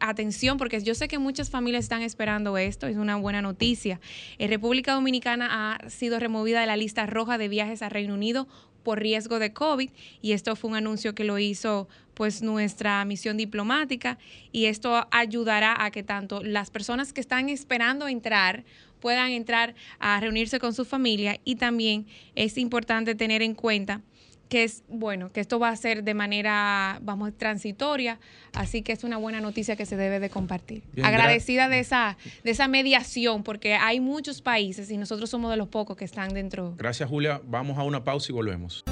atención, 0.00 0.58
porque 0.58 0.80
yo 0.82 0.94
sé 0.94 1.08
que 1.08 1.18
muchas 1.18 1.50
familias 1.50 1.84
están 1.84 2.02
esperando 2.02 2.58
esto, 2.58 2.86
es 2.86 2.96
una 2.96 3.16
buena 3.16 3.42
noticia. 3.42 4.00
Eh, 4.38 4.46
República 4.46 4.92
Dominicana 4.92 5.74
ha 5.76 5.90
sido 5.90 6.18
removida 6.18 6.60
de 6.60 6.66
la 6.66 6.76
lista 6.76 7.06
roja 7.06 7.38
de 7.38 7.48
viajes 7.48 7.82
a 7.82 7.88
Reino 7.88 8.14
Unido 8.14 8.48
por 8.82 8.98
riesgo 8.98 9.38
de 9.38 9.52
COVID 9.52 9.90
y 10.22 10.32
esto 10.32 10.56
fue 10.56 10.70
un 10.70 10.76
anuncio 10.76 11.14
que 11.14 11.24
lo 11.24 11.38
hizo 11.38 11.88
pues 12.14 12.42
nuestra 12.42 13.04
misión 13.04 13.36
diplomática 13.36 14.18
y 14.52 14.66
esto 14.66 15.06
ayudará 15.10 15.84
a 15.84 15.90
que 15.90 16.02
tanto 16.02 16.42
las 16.42 16.70
personas 16.70 17.12
que 17.12 17.20
están 17.20 17.48
esperando 17.48 18.08
entrar 18.08 18.64
puedan 19.00 19.30
entrar 19.30 19.74
a 19.98 20.20
reunirse 20.20 20.58
con 20.58 20.74
su 20.74 20.84
familia 20.84 21.40
y 21.44 21.56
también 21.56 22.06
es 22.34 22.58
importante 22.58 23.14
tener 23.14 23.42
en 23.42 23.54
cuenta 23.54 24.02
que 24.50 24.64
es 24.64 24.82
bueno, 24.88 25.32
que 25.32 25.40
esto 25.40 25.58
va 25.58 25.70
a 25.70 25.76
ser 25.76 26.02
de 26.02 26.12
manera, 26.12 26.98
vamos, 27.02 27.32
transitoria, 27.38 28.18
así 28.52 28.82
que 28.82 28.92
es 28.92 29.04
una 29.04 29.16
buena 29.16 29.40
noticia 29.40 29.76
que 29.76 29.86
se 29.86 29.96
debe 29.96 30.18
de 30.18 30.28
compartir. 30.28 30.82
Agradecida 31.02 31.68
de 31.68 31.78
esa, 31.78 32.18
de 32.42 32.50
esa 32.50 32.66
mediación, 32.66 33.44
porque 33.44 33.76
hay 33.76 34.00
muchos 34.00 34.42
países 34.42 34.90
y 34.90 34.98
nosotros 34.98 35.30
somos 35.30 35.52
de 35.52 35.56
los 35.56 35.68
pocos 35.68 35.96
que 35.96 36.04
están 36.04 36.34
dentro. 36.34 36.74
Gracias, 36.76 37.08
Julia. 37.08 37.40
Vamos 37.46 37.78
a 37.78 37.84
una 37.84 38.02
pausa 38.02 38.32
y 38.32 38.34
volvemos. 38.34 38.84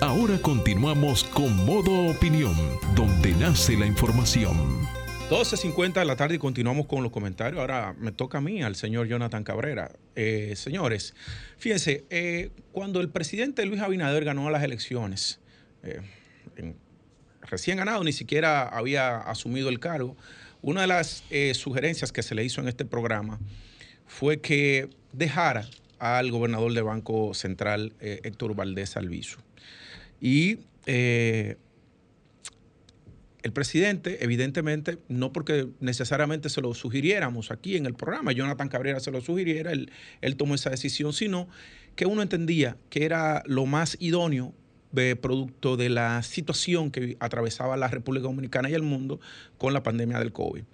Ahora 0.00 0.38
continuamos 0.40 1.24
con 1.24 1.64
Modo 1.66 2.10
Opinión, 2.10 2.54
donde 2.94 3.32
nace 3.32 3.76
la 3.76 3.86
información. 3.86 4.95
12.50 5.28 5.94
de 5.94 6.04
la 6.04 6.14
tarde 6.14 6.36
y 6.36 6.38
continuamos 6.38 6.86
con 6.86 7.02
los 7.02 7.10
comentarios. 7.10 7.58
Ahora 7.60 7.96
me 7.98 8.12
toca 8.12 8.38
a 8.38 8.40
mí, 8.40 8.62
al 8.62 8.76
señor 8.76 9.08
Jonathan 9.08 9.42
Cabrera. 9.42 9.90
Eh, 10.14 10.54
señores, 10.54 11.16
fíjense, 11.58 12.04
eh, 12.10 12.50
cuando 12.70 13.00
el 13.00 13.08
presidente 13.08 13.66
Luis 13.66 13.80
Abinader 13.80 14.24
ganó 14.24 14.48
las 14.50 14.62
elecciones, 14.62 15.40
eh, 15.82 16.00
recién 17.42 17.78
ganado, 17.78 18.04
ni 18.04 18.12
siquiera 18.12 18.68
había 18.68 19.16
asumido 19.16 19.68
el 19.68 19.80
cargo, 19.80 20.16
una 20.62 20.82
de 20.82 20.86
las 20.86 21.24
sugerencias 21.54 22.12
que 22.12 22.22
se 22.22 22.36
le 22.36 22.44
hizo 22.44 22.60
en 22.60 22.68
este 22.68 22.84
programa 22.84 23.40
fue 24.06 24.40
que 24.40 24.90
dejara 25.12 25.68
al 25.98 26.30
gobernador 26.30 26.72
del 26.72 26.84
Banco 26.84 27.34
Central, 27.34 27.94
Héctor 27.98 28.54
Valdés 28.54 28.96
Alviso. 28.96 29.38
Y 30.20 30.58
el 33.46 33.52
presidente, 33.52 34.24
evidentemente, 34.24 34.98
no 35.08 35.32
porque 35.32 35.68
necesariamente 35.78 36.48
se 36.50 36.60
lo 36.60 36.74
sugiriéramos 36.74 37.52
aquí 37.52 37.76
en 37.76 37.86
el 37.86 37.94
programa, 37.94 38.32
Jonathan 38.32 38.68
Cabrera 38.68 38.98
se 38.98 39.12
lo 39.12 39.20
sugiriera, 39.20 39.70
él, 39.70 40.36
tomó 40.36 40.56
esa 40.56 40.68
decisión, 40.68 41.12
sino 41.12 41.48
que 41.94 42.06
uno 42.06 42.22
entendía 42.22 42.76
que 42.90 43.04
era 43.04 43.44
lo 43.46 43.64
más 43.64 43.96
idóneo 44.00 44.52
de 44.90 45.14
producto 45.14 45.76
de 45.76 45.88
la 45.90 46.24
situación 46.24 46.90
que 46.90 47.16
atravesaba 47.20 47.76
la 47.76 47.86
República 47.86 48.24
Dominicana 48.24 48.68
y 48.68 48.74
el 48.74 48.82
mundo 48.82 49.20
con 49.58 49.72
la 49.72 49.84
pandemia 49.84 50.18
del 50.18 50.32
COVID. 50.32 50.64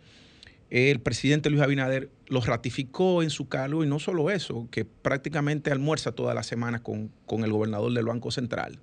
El 0.71 1.01
presidente 1.01 1.51
Luis 1.51 1.63
Abinader 1.63 2.09
lo 2.29 2.41
ratificó 2.41 3.23
en 3.23 3.29
su 3.29 3.49
cargo 3.49 3.85
y 3.85 3.87
no 3.87 3.99
solo 3.99 4.31
eso, 4.31 4.67
que 4.71 4.87
prácticamente 4.87 5.71
almuerza 5.71 6.13
toda 6.13 6.33
la 6.33 6.43
semana 6.43 6.83
con, 6.83 7.13
con 7.27 7.45
el 7.45 7.53
gobernador 7.53 7.93
del 7.93 8.07
Banco 8.07 8.31
Central. 8.31 8.79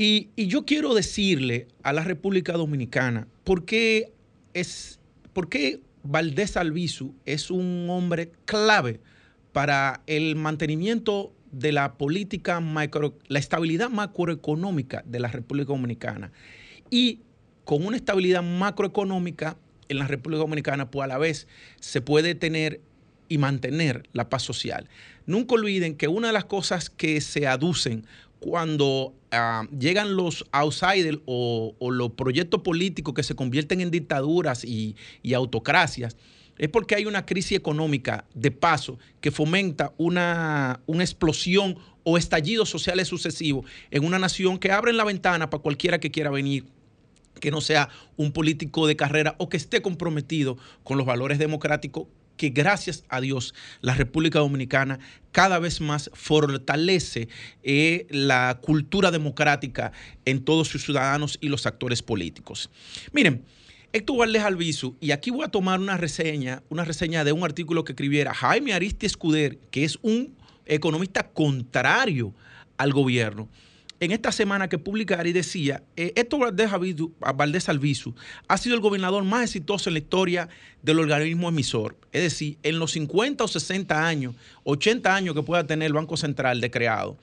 Y, 0.00 0.30
yo 0.36 0.64
quiero 0.64 0.94
decirle 0.94 1.66
a 1.82 1.92
la 1.92 2.04
República 2.04 2.52
Dominicana 2.52 3.26
por 3.42 3.64
qué, 3.64 4.12
es, 4.54 5.00
por 5.32 5.48
qué 5.48 5.80
Valdés 6.04 6.56
Albizu 6.56 7.16
es 7.26 7.50
un 7.50 7.88
hombre 7.90 8.30
clave 8.44 9.00
para 9.50 10.02
el 10.06 10.36
mantenimiento 10.36 11.34
de 11.50 11.72
la 11.72 11.94
política 11.94 12.60
macro, 12.60 13.18
la 13.26 13.40
estabilidad 13.40 13.90
macroeconómica 13.90 15.02
de 15.04 15.18
la 15.18 15.26
República 15.26 15.72
Dominicana. 15.72 16.30
Y 16.90 17.22
con 17.64 17.84
una 17.84 17.96
estabilidad 17.96 18.44
macroeconómica 18.44 19.56
en 19.88 19.98
la 19.98 20.06
República 20.06 20.38
Dominicana, 20.38 20.92
pues 20.92 21.02
a 21.02 21.08
la 21.08 21.18
vez 21.18 21.48
se 21.80 22.00
puede 22.02 22.36
tener 22.36 22.80
y 23.28 23.38
mantener 23.38 24.08
la 24.12 24.28
paz 24.28 24.42
social. 24.42 24.88
Nunca 25.26 25.54
olviden 25.54 25.96
que 25.96 26.06
una 26.06 26.28
de 26.28 26.32
las 26.32 26.44
cosas 26.44 26.88
que 26.88 27.20
se 27.20 27.48
aducen 27.48 28.06
cuando 28.40 29.14
ah, 29.30 29.66
llegan 29.78 30.16
los 30.16 30.46
outsiders 30.52 31.18
o, 31.26 31.74
los 31.80 32.12
proyectos 32.12 32.62
políticos 32.62 33.14
que 33.14 33.22
se 33.22 33.34
convierten 33.34 33.80
en 33.80 33.90
dictaduras 33.90 34.64
y, 34.64 34.96
autocracias, 35.34 36.16
es 36.56 36.68
porque 36.68 36.96
hay 36.96 37.06
una 37.06 37.24
crisis 37.24 37.56
económica 37.56 38.24
de 38.34 38.50
paso 38.50 38.98
que 39.20 39.30
fomenta 39.30 39.92
una, 39.96 40.80
una 40.86 41.04
explosión 41.04 41.78
o 42.02 42.18
estallidos 42.18 42.68
sociales 42.68 43.06
sucesivos 43.08 43.64
en 43.90 44.04
una 44.04 44.18
nación 44.18 44.58
que 44.58 44.72
abre 44.72 44.92
la 44.92 45.04
ventana 45.04 45.50
para 45.50 45.62
cualquiera 45.62 46.00
que 46.00 46.10
quiera 46.10 46.30
venir 46.30 46.64
que 47.38 47.50
no 47.50 47.60
sea 47.60 47.88
un 48.16 48.32
político 48.32 48.86
de 48.86 48.96
carrera 48.96 49.36
o 49.38 49.48
que 49.48 49.56
esté 49.56 49.80
comprometido 49.80 50.58
con 50.82 50.98
los 50.98 51.06
valores 51.06 51.38
democráticos 51.38 52.08
que 52.38 52.48
gracias 52.48 53.04
a 53.10 53.20
Dios 53.20 53.54
la 53.82 53.92
República 53.92 54.38
Dominicana 54.38 54.98
cada 55.32 55.58
vez 55.58 55.82
más 55.82 56.10
fortalece 56.14 57.28
eh, 57.62 58.06
la 58.08 58.58
cultura 58.62 59.10
democrática 59.10 59.92
en 60.24 60.42
todos 60.42 60.68
sus 60.68 60.84
ciudadanos 60.84 61.36
y 61.42 61.48
los 61.48 61.66
actores 61.66 62.02
políticos. 62.02 62.70
Miren, 63.12 63.44
Héctor 63.92 64.18
Valdés 64.18 64.42
Albizu, 64.42 64.96
y 65.00 65.10
aquí 65.10 65.30
voy 65.30 65.44
a 65.44 65.48
tomar 65.48 65.80
una 65.80 65.96
reseña, 65.96 66.62
una 66.68 66.84
reseña 66.84 67.24
de 67.24 67.32
un 67.32 67.44
artículo 67.44 67.84
que 67.84 67.92
escribiera 67.92 68.32
Jaime 68.32 68.72
Aristi 68.72 69.06
Escuder, 69.06 69.58
que 69.70 69.84
es 69.84 69.98
un 70.02 70.34
economista 70.66 71.28
contrario 71.28 72.34
al 72.76 72.92
gobierno 72.92 73.48
en 74.00 74.12
esta 74.12 74.30
semana 74.32 74.68
que 74.68 74.78
publicara 74.78 75.28
y 75.28 75.32
decía, 75.32 75.82
eh, 75.96 76.12
Héctor 76.14 76.54
Valdés 77.20 77.68
Albizu 77.68 78.14
ha 78.46 78.56
sido 78.56 78.74
el 78.74 78.80
gobernador 78.80 79.24
más 79.24 79.44
exitoso 79.44 79.90
en 79.90 79.94
la 79.94 79.98
historia 79.98 80.48
del 80.82 81.00
organismo 81.00 81.48
emisor. 81.48 81.96
Es 82.12 82.22
decir, 82.22 82.58
en 82.62 82.78
los 82.78 82.92
50 82.92 83.44
o 83.44 83.48
60 83.48 84.06
años, 84.06 84.34
80 84.64 85.14
años 85.14 85.34
que 85.34 85.42
pueda 85.42 85.66
tener 85.66 85.86
el 85.86 85.92
Banco 85.92 86.16
Central 86.16 86.60
de 86.60 86.70
creado, 86.70 87.18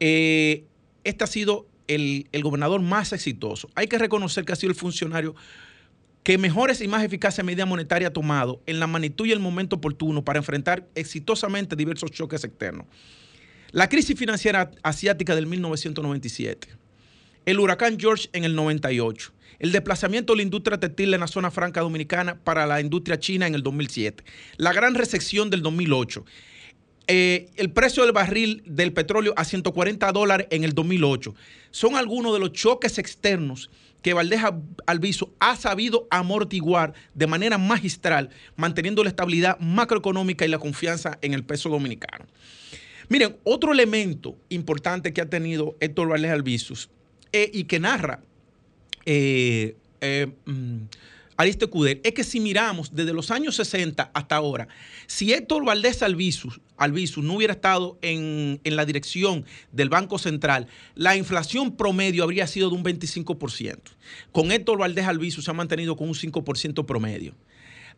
eh, 0.00 0.64
este 1.04 1.24
ha 1.24 1.26
sido 1.26 1.66
el, 1.88 2.28
el 2.32 2.42
gobernador 2.42 2.80
más 2.80 3.12
exitoso. 3.12 3.68
Hay 3.74 3.86
que 3.86 3.98
reconocer 3.98 4.44
que 4.44 4.52
ha 4.52 4.56
sido 4.56 4.70
el 4.70 4.76
funcionario 4.76 5.34
que 6.22 6.36
mejores 6.36 6.80
y 6.80 6.88
más 6.88 7.02
eficaces 7.02 7.44
medidas 7.44 7.66
monetarias 7.66 8.10
ha 8.10 8.12
tomado 8.12 8.60
en 8.66 8.80
la 8.80 8.86
magnitud 8.86 9.26
y 9.26 9.32
el 9.32 9.40
momento 9.40 9.76
oportuno 9.76 10.24
para 10.24 10.38
enfrentar 10.38 10.86
exitosamente 10.94 11.76
diversos 11.76 12.10
choques 12.10 12.44
externos. 12.44 12.86
La 13.72 13.90
crisis 13.90 14.18
financiera 14.18 14.70
asiática 14.82 15.34
del 15.34 15.46
1997, 15.46 16.68
el 17.44 17.60
huracán 17.60 17.98
George 18.00 18.30
en 18.32 18.44
el 18.44 18.54
98, 18.54 19.30
el 19.58 19.72
desplazamiento 19.72 20.32
de 20.32 20.38
la 20.38 20.42
industria 20.44 20.80
textil 20.80 21.12
en 21.12 21.20
la 21.20 21.26
zona 21.26 21.50
franca 21.50 21.82
dominicana 21.82 22.36
para 22.36 22.66
la 22.66 22.80
industria 22.80 23.18
china 23.18 23.46
en 23.46 23.54
el 23.54 23.62
2007, 23.62 24.24
la 24.56 24.72
gran 24.72 24.94
recesión 24.94 25.50
del 25.50 25.60
2008, 25.60 26.24
eh, 27.08 27.50
el 27.56 27.70
precio 27.70 28.04
del 28.04 28.12
barril 28.12 28.62
del 28.64 28.94
petróleo 28.94 29.34
a 29.36 29.44
140 29.44 30.12
dólares 30.12 30.46
en 30.50 30.64
el 30.64 30.72
2008. 30.74 31.34
Son 31.70 31.94
algunos 31.94 32.32
de 32.32 32.40
los 32.40 32.52
choques 32.52 32.98
externos 32.98 33.70
que 34.00 34.14
Valdez 34.14 34.40
Alviso 34.86 35.34
ha 35.40 35.56
sabido 35.56 36.06
amortiguar 36.10 36.94
de 37.12 37.26
manera 37.26 37.58
magistral, 37.58 38.30
manteniendo 38.56 39.02
la 39.04 39.10
estabilidad 39.10 39.58
macroeconómica 39.60 40.46
y 40.46 40.48
la 40.48 40.58
confianza 40.58 41.18
en 41.20 41.34
el 41.34 41.44
peso 41.44 41.68
dominicano. 41.68 42.24
Miren, 43.08 43.36
otro 43.44 43.72
elemento 43.72 44.36
importante 44.50 45.12
que 45.12 45.20
ha 45.20 45.30
tenido 45.30 45.76
Héctor 45.80 46.08
Valdés 46.08 46.30
Albizus 46.30 46.90
eh, 47.32 47.50
y 47.52 47.64
que 47.64 47.80
narra 47.80 48.20
eh, 49.06 49.76
eh 50.00 50.26
mm, 50.44 50.82
Ariste 51.38 51.68
Cuder 51.68 52.00
es 52.02 52.14
que 52.14 52.24
si 52.24 52.40
miramos 52.40 52.92
desde 52.92 53.12
los 53.12 53.30
años 53.30 53.54
60 53.54 54.10
hasta 54.12 54.34
ahora, 54.34 54.66
si 55.06 55.32
Héctor 55.32 55.64
Valdés 55.64 56.02
Albizus, 56.02 56.58
no 57.22 57.34
hubiera 57.34 57.52
estado 57.52 57.96
en, 58.02 58.60
en, 58.64 58.76
la 58.76 58.84
dirección 58.84 59.44
del 59.70 59.88
Banco 59.88 60.18
Central, 60.18 60.66
la 60.96 61.14
inflación 61.14 61.76
promedio 61.76 62.24
habría 62.24 62.48
sido 62.48 62.70
de 62.70 62.74
un 62.74 62.82
25%. 62.82 63.78
Con 64.32 64.50
Héctor 64.50 64.78
Valdés 64.78 65.06
Albizus 65.06 65.44
se 65.44 65.52
ha 65.52 65.54
mantenido 65.54 65.96
con 65.96 66.08
un 66.08 66.14
5% 66.14 66.84
promedio. 66.84 67.36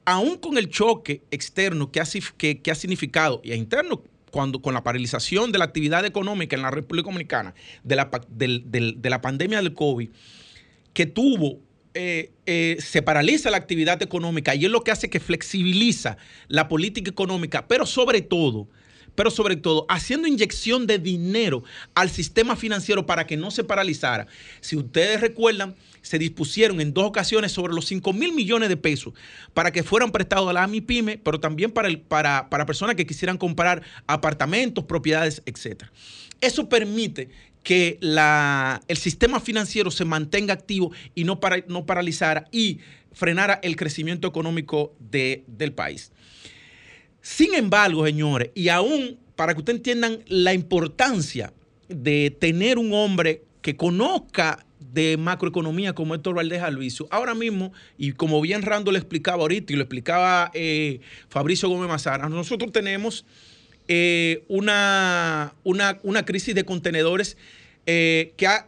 Aún 0.04 0.36
con 0.36 0.58
el 0.58 0.68
choque 0.68 1.22
externo 1.30 1.90
que 1.90 2.00
ha, 2.00 2.04
que, 2.36 2.60
que 2.60 2.70
ha 2.70 2.74
significado 2.74 3.40
y 3.42 3.54
interno 3.54 4.02
cuando 4.30 4.60
con 4.60 4.74
la 4.74 4.82
paralización 4.82 5.52
de 5.52 5.58
la 5.58 5.64
actividad 5.64 6.04
económica 6.04 6.56
en 6.56 6.62
la 6.62 6.70
República 6.70 7.06
Dominicana 7.06 7.54
de 7.84 7.96
la, 7.96 8.10
de 8.28 9.10
la 9.10 9.20
pandemia 9.20 9.58
del 9.58 9.74
COVID, 9.74 10.08
que 10.92 11.06
tuvo, 11.06 11.60
eh, 11.94 12.30
eh, 12.46 12.76
se 12.80 13.02
paraliza 13.02 13.50
la 13.50 13.56
actividad 13.56 14.00
económica 14.02 14.54
y 14.54 14.64
es 14.64 14.70
lo 14.70 14.82
que 14.82 14.92
hace 14.92 15.10
que 15.10 15.20
flexibiliza 15.20 16.16
la 16.48 16.68
política 16.68 17.10
económica, 17.10 17.66
pero 17.66 17.84
sobre 17.86 18.20
todo, 18.20 18.68
pero 19.14 19.30
sobre 19.30 19.56
todo 19.56 19.86
haciendo 19.88 20.28
inyección 20.28 20.86
de 20.86 20.98
dinero 20.98 21.64
al 21.94 22.10
sistema 22.10 22.54
financiero 22.54 23.06
para 23.06 23.26
que 23.26 23.36
no 23.36 23.50
se 23.50 23.64
paralizara. 23.64 24.26
Si 24.60 24.76
ustedes 24.76 25.20
recuerdan, 25.20 25.74
se 26.02 26.18
dispusieron 26.18 26.80
en 26.80 26.92
dos 26.92 27.04
ocasiones 27.04 27.52
sobre 27.52 27.72
los 27.72 27.86
5 27.86 28.12
mil 28.12 28.32
millones 28.32 28.68
de 28.68 28.76
pesos 28.76 29.14
para 29.54 29.72
que 29.72 29.82
fueran 29.82 30.12
prestados 30.12 30.48
a 30.48 30.52
la 30.52 30.64
AMIPYME, 30.64 31.18
pero 31.18 31.40
también 31.40 31.70
para, 31.70 31.88
el, 31.88 32.00
para, 32.00 32.48
para 32.50 32.66
personas 32.66 32.96
que 32.96 33.06
quisieran 33.06 33.38
comprar 33.38 33.82
apartamentos, 34.06 34.84
propiedades, 34.84 35.42
etc. 35.46 35.84
Eso 36.40 36.68
permite 36.68 37.28
que 37.62 37.98
la, 38.00 38.80
el 38.88 38.96
sistema 38.96 39.40
financiero 39.40 39.90
se 39.90 40.04
mantenga 40.04 40.54
activo 40.54 40.92
y 41.14 41.24
no, 41.24 41.40
para, 41.40 41.62
no 41.68 41.84
paralizara 41.84 42.46
y 42.50 42.80
frenara 43.12 43.60
el 43.62 43.76
crecimiento 43.76 44.28
económico 44.28 44.94
del 44.98 45.72
país. 45.74 46.12
Sin 47.20 47.54
embargo, 47.54 48.06
señores, 48.06 48.50
y 48.54 48.68
aún 48.68 49.18
para 49.36 49.54
que 49.54 49.60
ustedes 49.60 49.78
entiendan 49.78 50.20
la 50.26 50.54
importancia 50.54 51.52
de 51.88 52.34
tener 52.38 52.78
un 52.78 52.92
hombre 52.92 53.42
que 53.62 53.76
conozca 53.76 54.64
de 54.92 55.16
macroeconomía 55.16 55.94
como 55.94 56.14
Héctor 56.14 56.34
Valdés 56.34 56.62
Alviso, 56.62 57.06
ahora 57.10 57.34
mismo, 57.34 57.72
y 57.98 58.12
como 58.12 58.40
bien 58.40 58.62
Rando 58.62 58.92
le 58.92 58.98
explicaba 58.98 59.42
ahorita 59.42 59.72
y 59.72 59.76
lo 59.76 59.82
explicaba 59.82 60.50
eh, 60.54 61.00
Fabricio 61.28 61.68
Gómez 61.68 61.88
Mazara, 61.88 62.28
nosotros 62.28 62.72
tenemos 62.72 63.24
eh, 63.88 64.44
una, 64.48 65.54
una, 65.64 66.24
crisis 66.24 66.54
de 66.54 66.64
contenedores 66.64 67.36
eh, 67.86 68.32
que 68.36 68.46
ha 68.46 68.66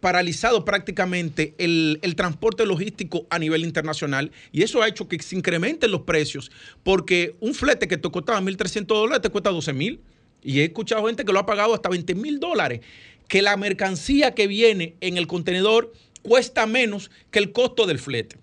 paralizado 0.00 0.64
prácticamente 0.64 1.54
el, 1.58 1.98
el, 2.02 2.14
transporte 2.14 2.64
logístico 2.64 3.26
a 3.28 3.38
nivel 3.38 3.64
internacional. 3.64 4.32
Y 4.50 4.62
eso 4.62 4.82
ha 4.82 4.88
hecho 4.88 5.08
que 5.08 5.20
se 5.20 5.36
incrementen 5.36 5.90
los 5.90 6.02
precios 6.02 6.50
porque 6.82 7.36
un 7.40 7.52
flete 7.52 7.86
que 7.86 7.98
te 7.98 8.10
costaba 8.10 8.40
1.300 8.40 8.86
dólares 8.86 9.20
te 9.20 9.28
cuesta 9.28 9.50
12.000 9.50 9.98
y 10.42 10.60
he 10.60 10.64
escuchado 10.64 11.06
gente 11.06 11.24
que 11.24 11.32
lo 11.32 11.40
ha 11.40 11.46
pagado 11.46 11.74
hasta 11.74 11.88
20 11.88 12.14
mil 12.14 12.40
dólares 12.40 12.80
que 13.28 13.42
la 13.42 13.56
mercancía 13.56 14.34
que 14.34 14.46
viene 14.46 14.94
en 15.00 15.16
el 15.16 15.26
contenedor 15.26 15.92
cuesta 16.22 16.66
menos 16.66 17.10
que 17.30 17.38
el 17.38 17.52
costo 17.52 17.86
del 17.86 17.98
flete. 17.98 18.36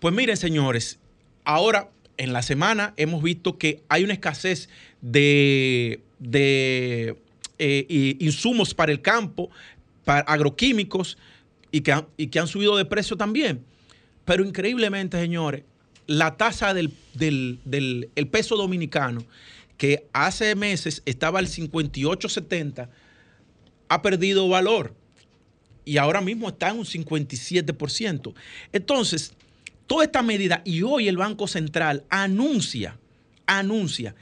Pues 0.00 0.14
miren, 0.14 0.36
señores, 0.36 0.98
ahora 1.44 1.90
en 2.16 2.32
la 2.32 2.42
semana 2.42 2.94
hemos 2.96 3.22
visto 3.22 3.58
que 3.58 3.82
hay 3.88 4.04
una 4.04 4.14
escasez 4.14 4.68
de, 5.00 6.00
de 6.18 7.16
eh, 7.58 8.16
insumos 8.18 8.74
para 8.74 8.92
el 8.92 9.02
campo, 9.02 9.50
para 10.04 10.20
agroquímicos, 10.20 11.18
y 11.70 11.82
que, 11.82 11.92
han, 11.92 12.06
y 12.16 12.28
que 12.28 12.38
han 12.38 12.48
subido 12.48 12.76
de 12.76 12.84
precio 12.84 13.16
también. 13.16 13.62
Pero 14.24 14.44
increíblemente, 14.44 15.18
señores, 15.18 15.62
la 16.06 16.36
tasa 16.36 16.74
del, 16.74 16.92
del 17.14 18.08
el 18.14 18.28
peso 18.28 18.56
dominicano, 18.56 19.24
que 19.76 20.06
hace 20.12 20.54
meses 20.54 21.02
estaba 21.06 21.38
al 21.38 21.46
58.70, 21.46 22.88
ha 23.88 24.02
perdido 24.02 24.48
valor 24.48 24.94
y 25.84 25.96
ahora 25.96 26.20
mismo 26.20 26.48
está 26.48 26.68
en 26.68 26.78
un 26.78 26.84
57%. 26.84 28.34
Entonces, 28.72 29.32
toda 29.86 30.04
esta 30.04 30.22
medida, 30.22 30.60
y 30.64 30.82
hoy 30.82 31.08
el 31.08 31.16
Banco 31.16 31.48
Central 31.48 32.04
anuncia, 32.10 32.98
anuncia 33.46 34.14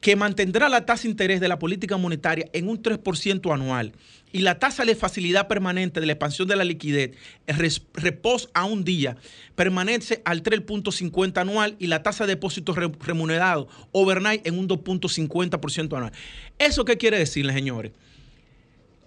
que 0.00 0.14
mantendrá 0.14 0.68
la 0.68 0.84
tasa 0.84 1.04
de 1.04 1.08
interés 1.08 1.40
de 1.40 1.48
la 1.48 1.58
política 1.58 1.96
monetaria 1.96 2.48
en 2.52 2.68
un 2.68 2.82
3% 2.82 3.52
anual 3.52 3.92
y 4.30 4.40
la 4.40 4.58
tasa 4.58 4.84
de 4.84 4.94
facilidad 4.94 5.48
permanente 5.48 6.00
de 6.00 6.06
la 6.06 6.12
expansión 6.12 6.46
de 6.48 6.56
la 6.56 6.64
liquidez, 6.64 7.12
el 7.46 7.56
reposo 7.94 8.50
a 8.52 8.66
un 8.66 8.84
día, 8.84 9.16
permanece 9.54 10.20
al 10.26 10.42
3.50 10.42 11.38
anual 11.38 11.76
y 11.78 11.86
la 11.86 12.02
tasa 12.02 12.26
de 12.26 12.34
depósitos 12.34 12.76
remunerados 12.76 13.68
overnight 13.92 14.46
en 14.46 14.58
un 14.58 14.68
2.50% 14.68 15.96
anual. 15.96 16.12
¿Eso 16.58 16.84
qué 16.84 16.98
quiere 16.98 17.18
decirle, 17.18 17.54
señores? 17.54 17.92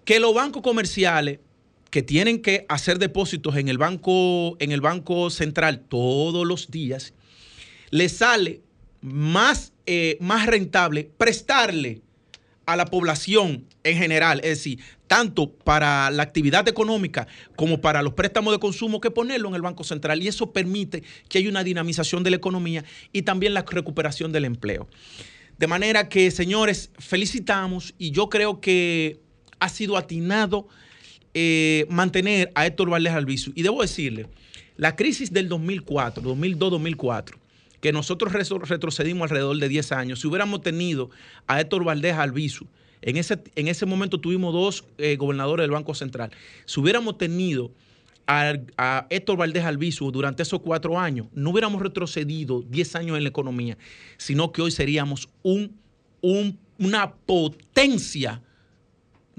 Que 0.09 0.19
los 0.19 0.33
bancos 0.33 0.63
comerciales 0.63 1.37
que 1.91 2.01
tienen 2.01 2.41
que 2.41 2.65
hacer 2.67 2.97
depósitos 2.97 3.55
en 3.57 3.69
el 3.69 3.77
banco, 3.77 4.57
en 4.59 4.71
el 4.71 4.81
banco 4.81 5.29
central 5.29 5.81
todos 5.87 6.47
los 6.47 6.71
días, 6.71 7.13
les 7.91 8.13
sale 8.13 8.63
más, 9.01 9.71
eh, 9.85 10.17
más 10.19 10.47
rentable 10.47 11.11
prestarle 11.15 12.01
a 12.65 12.75
la 12.75 12.85
población 12.85 13.67
en 13.83 13.97
general, 13.99 14.39
es 14.39 14.57
decir, 14.57 14.79
tanto 15.05 15.51
para 15.51 16.09
la 16.09 16.23
actividad 16.23 16.67
económica 16.67 17.27
como 17.55 17.79
para 17.79 18.01
los 18.01 18.15
préstamos 18.15 18.51
de 18.51 18.59
consumo, 18.59 18.99
que 18.99 19.11
ponerlo 19.11 19.49
en 19.49 19.53
el 19.53 19.61
Banco 19.61 19.83
Central. 19.83 20.23
Y 20.23 20.27
eso 20.27 20.51
permite 20.51 21.03
que 21.27 21.37
haya 21.37 21.49
una 21.49 21.63
dinamización 21.63 22.23
de 22.23 22.31
la 22.31 22.37
economía 22.37 22.83
y 23.13 23.21
también 23.21 23.53
la 23.53 23.61
recuperación 23.61 24.31
del 24.31 24.45
empleo. 24.45 24.87
De 25.59 25.67
manera 25.67 26.09
que, 26.09 26.31
señores, 26.31 26.89
felicitamos 26.97 27.93
y 27.99 28.09
yo 28.09 28.27
creo 28.29 28.59
que 28.59 29.28
ha 29.59 29.69
sido 29.69 29.97
atinado 29.97 30.67
eh, 31.33 31.85
mantener 31.89 32.51
a 32.55 32.65
Héctor 32.65 32.89
Valdés 32.89 33.13
Albizu. 33.13 33.51
Y 33.55 33.61
debo 33.61 33.81
decirle, 33.81 34.27
la 34.77 34.95
crisis 34.95 35.31
del 35.31 35.47
2004, 35.49 36.23
2002-2004, 36.23 37.35
que 37.81 37.91
nosotros 37.91 38.33
retrocedimos 38.33 39.23
alrededor 39.23 39.57
de 39.57 39.69
10 39.69 39.91
años, 39.91 40.19
si 40.19 40.27
hubiéramos 40.27 40.61
tenido 40.61 41.09
a 41.47 41.61
Héctor 41.61 41.83
Valdés 41.83 42.15
Albizu, 42.15 42.65
en 43.01 43.17
ese, 43.17 43.41
en 43.55 43.67
ese 43.67 43.85
momento 43.85 44.19
tuvimos 44.19 44.53
dos 44.53 44.85
eh, 44.97 45.15
gobernadores 45.15 45.63
del 45.63 45.71
Banco 45.71 45.93
Central, 45.93 46.31
si 46.65 46.79
hubiéramos 46.79 47.17
tenido 47.17 47.71
a, 48.27 49.07
Héctor 49.09 49.37
Valdés 49.37 49.63
Albizu 49.63 50.11
durante 50.11 50.43
esos 50.43 50.61
cuatro 50.61 50.99
años, 50.99 51.27
no 51.33 51.49
hubiéramos 51.49 51.81
retrocedido 51.81 52.61
10 52.61 52.95
años 52.95 53.17
en 53.17 53.23
la 53.23 53.29
economía, 53.29 53.77
sino 54.17 54.51
que 54.51 54.61
hoy 54.61 54.71
seríamos 54.71 55.29
un, 55.41 55.77
una 56.21 57.13
potencia 57.13 58.41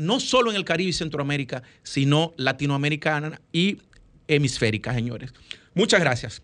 no 0.00 0.20
solo 0.20 0.50
en 0.50 0.56
el 0.56 0.64
Caribe 0.64 0.90
y 0.90 0.92
Centroamérica, 0.94 1.62
sino 1.82 2.34
latinoamericana 2.36 3.40
y 3.52 3.78
hemisférica, 4.28 4.94
señores. 4.94 5.32
Muchas 5.74 6.00
gracias. 6.00 6.42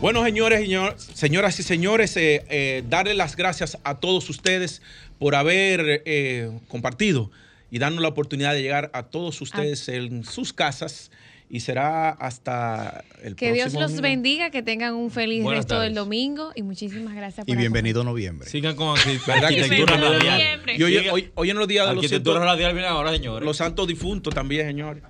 Bueno, 0.00 0.24
señores, 0.24 0.68
señoras 1.14 1.58
y 1.60 1.62
señores, 1.62 2.16
eh, 2.16 2.44
eh, 2.48 2.82
darle 2.88 3.14
las 3.14 3.36
gracias 3.36 3.78
a 3.84 4.00
todos 4.00 4.28
ustedes 4.30 4.82
por 5.18 5.34
haber 5.34 6.02
eh, 6.04 6.50
compartido 6.68 7.30
y 7.70 7.78
darnos 7.78 8.02
la 8.02 8.08
oportunidad 8.08 8.52
de 8.52 8.62
llegar 8.62 8.90
a 8.94 9.04
todos 9.04 9.40
ustedes 9.40 9.88
en 9.88 10.24
sus 10.24 10.52
casas 10.52 11.10
y 11.52 11.60
será 11.60 12.08
hasta 12.08 13.04
el 13.22 13.36
que 13.36 13.52
Dios 13.52 13.74
los 13.74 14.00
bendiga, 14.00 14.48
que 14.48 14.62
tengan 14.62 14.94
un 14.94 15.10
feliz 15.10 15.44
resto 15.44 15.78
del 15.80 15.92
domingo 15.92 16.50
y 16.54 16.62
muchísimas 16.62 17.14
gracias 17.14 17.44
por 17.44 17.54
Y 17.54 17.58
bienvenido 17.58 18.02
noviembre. 18.04 18.48
Sigan 18.48 18.74
con 18.74 18.96
arquitectura 19.28 19.98
radial. 19.98 20.62
Y 20.74 20.82
hoy, 20.82 20.96
hoy, 21.10 21.30
hoy, 21.34 21.50
en 21.50 21.58
los 21.58 21.68
días 21.68 21.86
de 21.86 21.94
los, 21.94 22.08
santos, 22.08 22.38
radial 22.38 22.72
viene 22.72 22.88
ahora, 22.88 23.12
señores. 23.12 23.44
los 23.44 23.58
santos 23.58 23.86
difuntos 23.86 24.34
también, 24.34 24.66
señores. 24.66 25.02